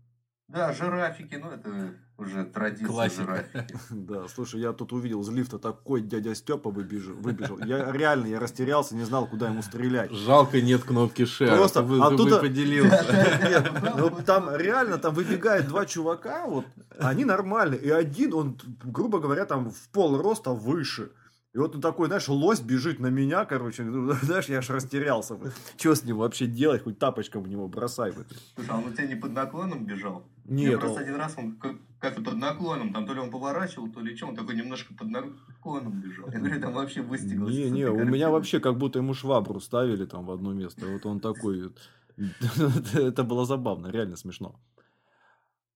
[0.48, 3.24] Да, жирафики, ну это уже традиция Классика.
[3.24, 3.76] жирафики.
[3.92, 7.16] Да, слушай, я тут увидел из лифта такой дядя Степа выбежал.
[7.16, 7.60] выбежал.
[7.60, 10.12] Я реально, я растерялся, не знал, куда ему стрелять.
[10.12, 11.56] Жалко, нет кнопки шер.
[11.56, 12.36] Просто вы, оттуда...
[12.36, 13.94] вы поделился.
[13.98, 16.66] ну, там реально там выбегают два чувака, вот,
[17.00, 17.80] они нормальные.
[17.80, 21.12] И один, он, грубо говоря, там в пол роста выше.
[21.54, 25.38] И вот он такой, знаешь, лось бежит на меня, короче, ну, знаешь, я аж растерялся.
[25.78, 26.84] Что с ним вообще делать?
[26.84, 28.26] Хоть тапочком в него бросай бы.
[28.56, 30.24] Слушай, а он у тебя не под наклоном бежал?
[30.46, 30.72] Нет.
[30.72, 31.04] Я просто он...
[31.04, 31.58] один раз он
[32.00, 35.10] как-то под наклоном, там то ли он поворачивал, то ли что, он такой немножко под
[35.10, 36.30] наклоном бежал.
[36.32, 37.54] Я говорю, там вообще выстегался.
[37.54, 40.86] Не, не, у меня вообще как будто ему швабру ставили там в одно место.
[40.88, 41.74] Вот он такой.
[42.94, 44.56] Это было забавно, реально смешно.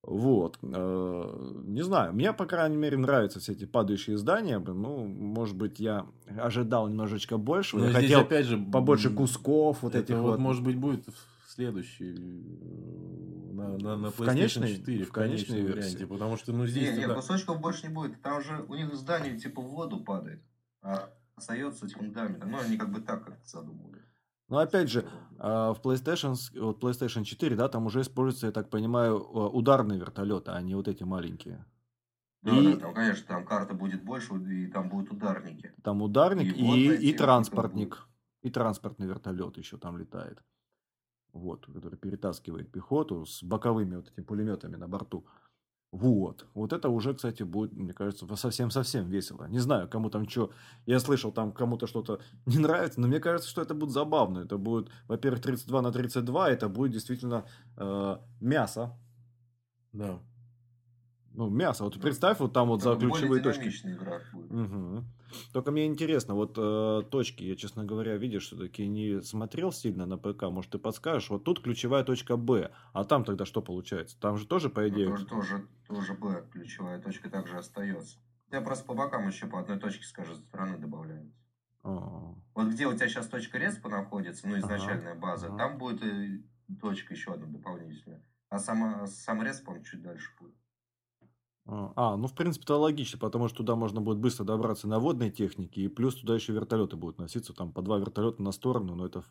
[0.05, 0.59] Вот.
[0.61, 4.59] Э, не знаю, мне, по крайней мере, нравятся все эти падающие здания.
[4.59, 6.05] Ну, может быть, я
[6.39, 7.77] ожидал немножечко больше.
[7.77, 10.39] Я хотел опять же побольше кусков вот этих вот.
[10.39, 16.05] Может быть, будет в следующий э, на, на, на PlayStation конечной, 4 в конечной варианте,
[16.05, 18.21] потому что ну здесь не, не, кусочков больше не будет.
[18.21, 20.43] Там уже у них здание типа в воду падает,
[20.81, 22.45] а остается фундамент.
[22.45, 24.03] Ну они как бы так как-то задумывали.
[24.47, 25.07] Но опять же,
[25.39, 30.51] а, в PlayStation, вот PlayStation 4, да, там уже используются, я так понимаю, ударные вертолеты,
[30.51, 31.65] а не вот эти маленькие.
[32.43, 32.73] Да, и...
[32.73, 35.73] да, там, конечно, там карта будет больше, и там будут ударники.
[35.83, 38.07] Там ударник и, и, и транспортник.
[38.43, 40.43] И транспортный вертолет еще там летает.
[41.33, 45.25] Вот, который перетаскивает пехоту с боковыми вот этими пулеметами на борту.
[45.95, 46.45] Вот.
[46.53, 49.47] Вот это уже, кстати, будет, мне кажется, совсем-совсем весело.
[49.47, 50.51] Не знаю, кому там что.
[50.85, 54.39] Я слышал, там кому-то что-то не нравится, но мне кажется, что это будет забавно.
[54.39, 57.45] Это будет, во-первых, 32 на 32, это будет действительно
[57.77, 58.99] э, мясо.
[59.93, 60.19] Да.
[61.31, 61.85] Ну, мясо.
[61.85, 63.69] Вот представь, вот там вот за ключевые точки.
[63.87, 64.51] Игра будет.
[64.51, 65.03] Угу.
[65.53, 70.17] Только мне интересно, вот э, точки, я, честно говоря, видишь, все-таки не смотрел сильно на
[70.17, 74.19] ПК, может, ты подскажешь, вот тут ключевая точка Б, а там тогда что получается?
[74.19, 75.09] Там же тоже, по ну, идее...
[75.09, 78.17] Ну, тоже, тоже, тоже Б, ключевая точка также остается.
[78.51, 81.35] Я просто по бокам еще по одной точке с каждой стороны добавляется.
[81.83, 82.35] А-а-а.
[82.55, 85.57] Вот где у тебя сейчас точка респа находится, ну, изначальная ага, база, ага.
[85.57, 86.43] там будет и
[86.81, 88.23] точка еще одна дополнительная.
[88.49, 90.55] А сама, сам респ, он чуть дальше будет.
[91.67, 94.99] А, а, ну в принципе это логично, потому что туда можно будет быстро добраться на
[94.99, 98.95] водной технике, и плюс туда еще вертолеты будут носиться, там по два вертолета на сторону,
[98.95, 99.23] но это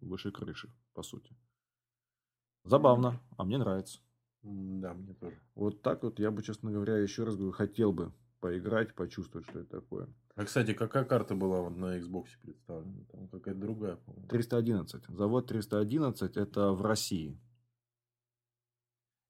[0.00, 1.34] выше крыши, по сути.
[2.64, 4.00] Забавно, а мне нравится.
[4.42, 5.36] Да, мне тоже.
[5.54, 9.60] Вот так вот я бы, честно говоря, еще раз говорю, хотел бы поиграть, почувствовать, что
[9.60, 10.08] это такое.
[10.34, 13.04] А, кстати, какая карта была на Xbox представлена?
[13.10, 14.28] Там какая-то другая, по-моему.
[14.28, 15.04] 311.
[15.08, 17.38] Завод 311 это в России.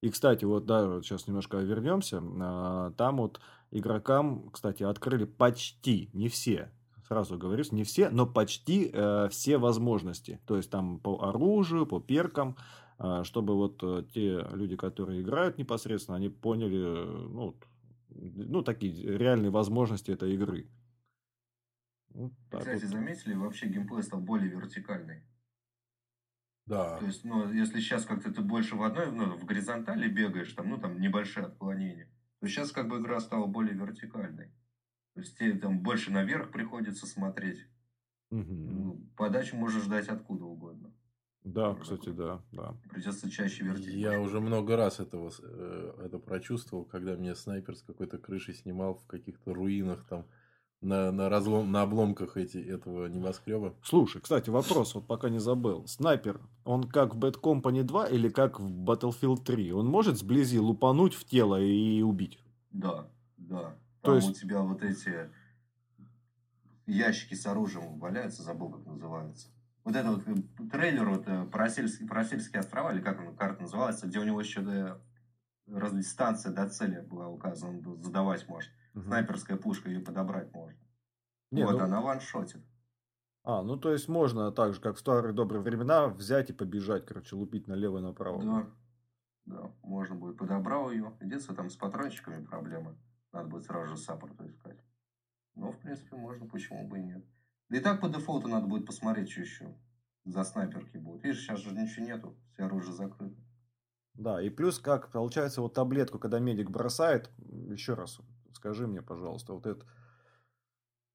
[0.03, 2.21] И, кстати, вот, да, вот сейчас немножко вернемся.
[2.23, 3.41] А, там вот
[3.71, 6.73] игрокам, кстати, открыли почти, не все,
[7.07, 10.41] сразу говорю, не все, но почти э, все возможности.
[10.45, 12.57] То есть там по оружию, по перкам,
[12.99, 17.57] э, чтобы вот э, те люди, которые играют непосредственно, они поняли, э, ну,
[18.09, 20.69] ну, такие реальные возможности этой игры.
[22.11, 22.91] Вот Кстати, вот.
[22.91, 25.23] заметили, вообще геймплей стал более вертикальный.
[26.67, 26.99] Да.
[26.99, 30.71] То есть, ну, если сейчас как-то ты больше в одной, ну, в горизонтали бегаешь, там,
[30.71, 32.09] ну, там, небольшие отклонения,
[32.41, 34.53] то сейчас как бы игра стала более вертикальной.
[35.15, 37.67] То есть, тебе там больше наверх приходится смотреть.
[38.31, 39.09] Угу.
[39.15, 40.91] подачу можешь ждать откуда угодно.
[41.45, 42.75] Да, Может, кстати, да, да.
[42.89, 43.95] Придется чаще вертеть.
[43.95, 48.95] Я уже много раз этого, э, это прочувствовал, когда мне снайпер с какой-то крыши снимал
[48.95, 50.25] в каких-то руинах там
[50.83, 53.75] на, на, разлом, на обломках эти, этого небоскреба.
[53.83, 55.87] Слушай, кстати, вопрос, вот пока не забыл.
[55.87, 59.73] Снайпер, он как в Bad Company 2 или как в Battlefield 3?
[59.73, 62.39] Он может сблизи лупануть в тело и убить?
[62.71, 63.07] Да,
[63.37, 63.75] да.
[64.03, 64.31] Там То есть...
[64.31, 65.31] у тебя вот эти
[66.87, 69.49] ящики с оружием валяются, забыл, как называется.
[69.85, 73.37] Вот это вот э, трейлер вот, э, про, сельские, про сельские острова, или как он,
[73.37, 75.01] карта называется, где у него еще до,
[75.67, 78.71] дистанция до цели была указана, он задавать может.
[78.95, 79.05] Угу.
[79.05, 80.79] Снайперская пушка, ее подобрать можно.
[81.51, 81.85] Не, вот ну...
[81.85, 82.63] она ваншотит.
[83.45, 87.07] А, ну то есть можно так же, как в старые добрые времена, взять и побежать,
[87.07, 88.43] короче, лупить налево и направо.
[88.43, 88.71] Да,
[89.47, 90.39] да, можно будет.
[90.39, 91.13] Подобрал ее.
[91.21, 92.97] Единственное, там с патрончиками проблемы.
[93.33, 94.79] Надо будет сразу же саппорта искать.
[95.55, 97.25] Но, в принципе, можно, почему бы и нет.
[97.69, 99.77] Да и так по дефолту надо будет посмотреть, что еще
[100.25, 101.25] за снайперки будет.
[101.25, 103.41] Видишь, сейчас же ничего нету, все оружие закрыто.
[104.15, 108.21] Да, и плюс, как получается, вот таблетку, когда медик бросает, еще раз,
[108.55, 109.85] Скажи мне, пожалуйста, вот это...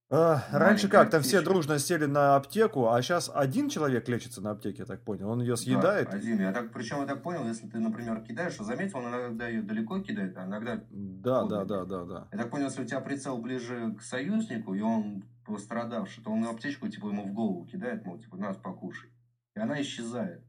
[0.09, 4.51] А, раньше как, там все дружно сели на аптеку, а сейчас один человек лечится на
[4.51, 5.29] аптеке, я так понял.
[5.29, 6.09] Он ее съедает.
[6.09, 6.39] Да, один.
[6.39, 9.99] Я так, причем я так понял, если ты, например, кидаешь, заметил, он иногда ее далеко
[9.99, 10.81] кидает, а иногда...
[10.89, 12.27] Да, да, да, да, да.
[12.31, 16.45] Я так понял, если у тебя прицел ближе к союзнику, и он пострадавший, то он
[16.45, 19.09] аптечку типа ему в голову кидает, мол, типа, нас покушай.
[19.55, 20.46] И она исчезает.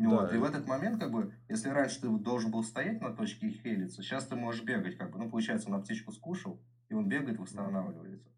[0.00, 0.08] Да.
[0.08, 0.32] Вот.
[0.32, 3.50] И в этот момент, как бы, если раньше ты должен был стоять на точке и
[3.50, 7.38] хелиться, сейчас ты можешь бегать, как бы, ну, получается, он аптечку скушал, и он бегает,
[7.38, 8.30] восстанавливается.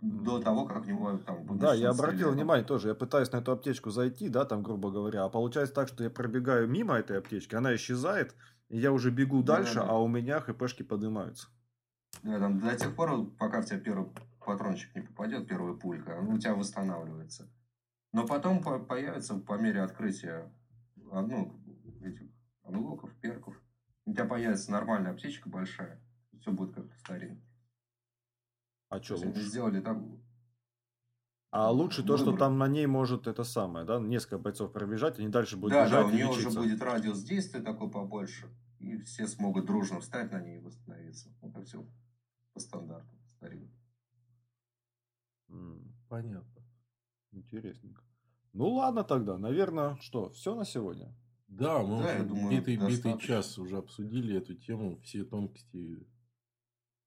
[0.00, 1.58] До того, как у него там...
[1.58, 5.24] Да, я обратил внимание тоже, я пытаюсь на эту аптечку зайти, да, там, грубо говоря,
[5.24, 8.34] а получается так, что я пробегаю мимо этой аптечки, она исчезает,
[8.70, 9.90] и я уже бегу дальше, да, да.
[9.90, 11.48] а у меня хпшки поднимаются.
[12.22, 14.08] Да, там до тех пор, пока в тебя первый
[14.40, 17.50] патрончик не попадет, первая пулька, у тебя восстанавливается.
[18.14, 20.48] Но потом появится по мере открытия
[20.94, 21.60] ну,
[22.00, 22.30] этих
[22.62, 23.60] анлоков, перков,
[24.04, 26.00] у тебя появится нормальная аптечка большая,
[26.40, 27.42] все будет как старинно.
[28.88, 29.40] А что лучше?
[29.40, 29.98] Сделали так.
[31.50, 35.26] А лучше то, что там на ней может это самое, да, несколько бойцов пробежать, они
[35.26, 38.48] дальше будут да, бежать Да, у нее уже будет радиус действия такой побольше,
[38.78, 41.34] и все смогут дружно встать на ней и восстановиться.
[41.42, 41.84] Это все
[42.52, 43.72] по стандарту старинно.
[46.08, 46.53] Понятно.
[47.34, 48.02] Интересненько.
[48.52, 51.14] Ну ладно тогда, наверное, что, все на сегодня?
[51.48, 56.06] Да, мы да, уже думаю, битый, битый час уже обсудили эту тему, все тонкости.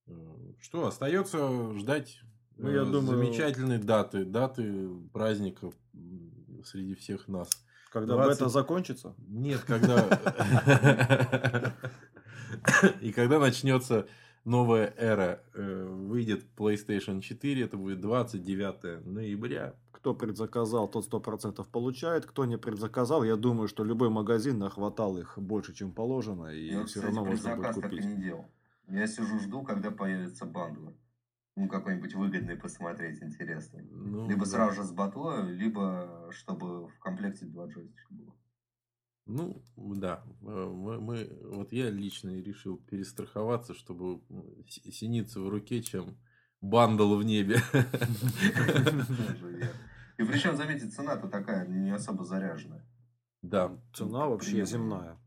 [0.08, 2.20] Э, что, остается ждать
[2.58, 3.18] ну, я э, думаю...
[3.18, 5.74] замечательной даты, даты праздников
[6.64, 7.50] среди всех нас.
[7.92, 8.40] Когда 20...
[8.40, 9.16] бета закончится?
[9.28, 11.74] Нет, когда...
[13.02, 14.08] И когда начнется
[14.48, 19.76] новая эра, э, выйдет PlayStation 4, это будет 29 ноября.
[19.92, 22.26] Кто предзаказал, тот 100% получает.
[22.26, 26.48] Кто не предзаказал, я думаю, что любой магазин нахватал их больше, чем положено.
[26.48, 28.02] И я, все кстати, равно можно будет купить.
[28.02, 28.50] Так и не делал.
[28.88, 30.92] Я сижу, жду, когда появится бандл.
[31.58, 33.84] Ну, какой-нибудь выгодный посмотреть, интересный.
[33.92, 34.52] Ну, либо да.
[34.52, 38.34] сразу же с батлой, либо чтобы в комплекте два джойстика было.
[39.28, 40.24] Ну, да.
[40.42, 44.22] Мы, мы, вот я лично решил перестраховаться, чтобы
[44.68, 46.18] синица в руке, чем
[46.62, 47.58] бандл в небе.
[50.18, 52.84] И причем, заметьте, цена-то такая не особо заряженная.
[53.42, 53.78] Да.
[53.94, 55.20] Цена вообще земная.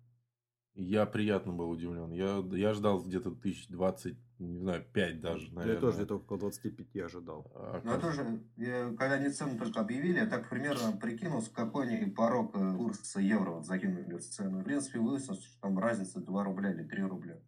[0.74, 2.10] Я приятно был удивлен.
[2.10, 5.74] Я, я ждал где-то тысяч двадцать, не знаю, пять даже, наверное.
[5.74, 7.52] Я тоже где-то около 25 ожидал.
[7.54, 12.10] А, ну, я тоже, я, когда они цену только объявили, я так примерно прикинул, какой
[12.10, 14.60] порог э, курса евро вот закинули в цену.
[14.60, 17.40] В принципе, выяснилось, что там разница 2 рубля или 3 рубля.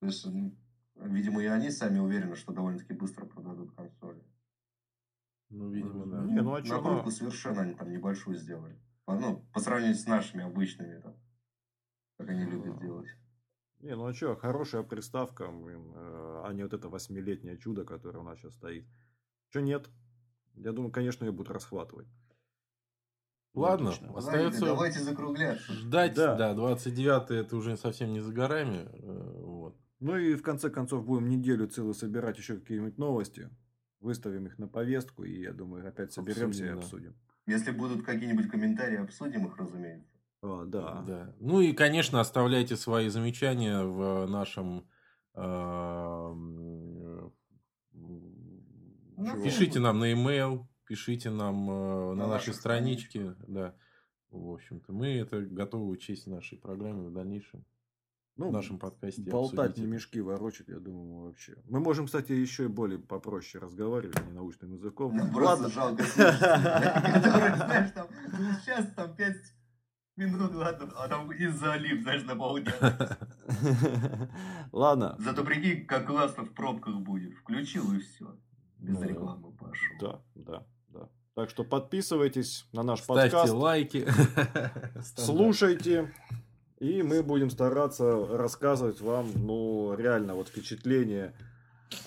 [0.00, 0.26] То есть,
[0.96, 4.22] видимо, и они сами уверены, что довольно-таки быстро продадут консоли.
[5.50, 6.24] Ну, видимо, да.
[6.24, 8.78] Не, ну, а Накрутку совершенно они там небольшую сделали.
[9.06, 11.14] Ну, по сравнению с нашими обычными там
[12.18, 13.08] как они любят делать.
[13.80, 18.18] Не, ну а что, хорошая приставка, блин, э, а не вот это восьмилетнее чудо, которое
[18.18, 18.86] у нас сейчас стоит.
[19.50, 19.88] Что нет?
[20.54, 22.08] Я думаю, конечно, ее будут расхватывать.
[23.54, 24.16] Ладно, Логично.
[24.16, 25.72] остается давайте закругляться.
[25.72, 28.86] Ждать, да, да 29 это уже совсем не за горами.
[28.92, 29.76] Э, вот.
[29.98, 33.48] Ну и в конце концов будем неделю целую собирать еще какие-нибудь новости.
[34.00, 37.16] Выставим их на повестку и, я думаю, опять соберемся обсудим, и обсудим.
[37.46, 40.15] Если будут какие-нибудь комментарии, обсудим их, разумеется.
[40.42, 41.02] О, да.
[41.06, 41.34] да.
[41.40, 44.86] Ну и, конечно, оставляйте свои замечания в нашем...
[45.34, 46.32] Э,
[49.18, 53.34] ну, пишите нам на e-mail, пишите нам э, на, на нашей страничке.
[53.46, 53.74] Да.
[54.30, 57.64] В общем-то, мы это готовы учесть в нашей программе в дальнейшем.
[58.36, 59.22] Ну, в нашем подкасте.
[59.22, 61.56] Болтать не мешки ворочать, я думаю, вообще.
[61.70, 65.16] Мы можем, кстати, еще и более попроще разговаривать, а не научным языком.
[65.16, 68.08] Ну, просто жалко Знаешь, там,
[68.62, 69.36] сейчас там 5
[70.16, 72.72] минут, ладно, а там и залив, знаешь, на полдня.
[74.72, 75.16] Ладно.
[75.18, 77.34] Зато прикинь, как классно в пробках будет.
[77.34, 78.36] Включил и все.
[78.78, 79.96] Без ну, рекламы пошел.
[80.00, 81.08] Да, да, да.
[81.34, 83.48] Так что подписывайтесь на наш Ставьте подкаст.
[83.48, 84.06] Ставьте лайки.
[85.16, 86.12] Слушайте.
[86.78, 91.34] И мы будем стараться рассказывать вам, ну, реально вот впечатление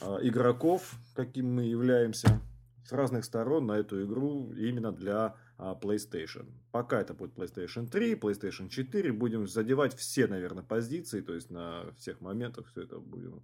[0.01, 2.39] э, игроков, каким мы являемся,
[2.86, 6.51] с разных сторон на эту игру именно для PlayStation.
[6.72, 11.91] Пока это будет PlayStation 3, PlayStation 4, будем задевать все, наверное, позиции, то есть на
[11.97, 13.43] всех моментах все это будем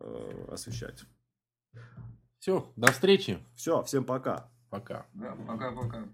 [0.00, 1.04] э, освещать.
[2.38, 3.38] Все, до встречи.
[3.54, 4.50] Все, всем пока.
[4.70, 5.06] Пока.
[5.14, 6.08] Да, пока-пока.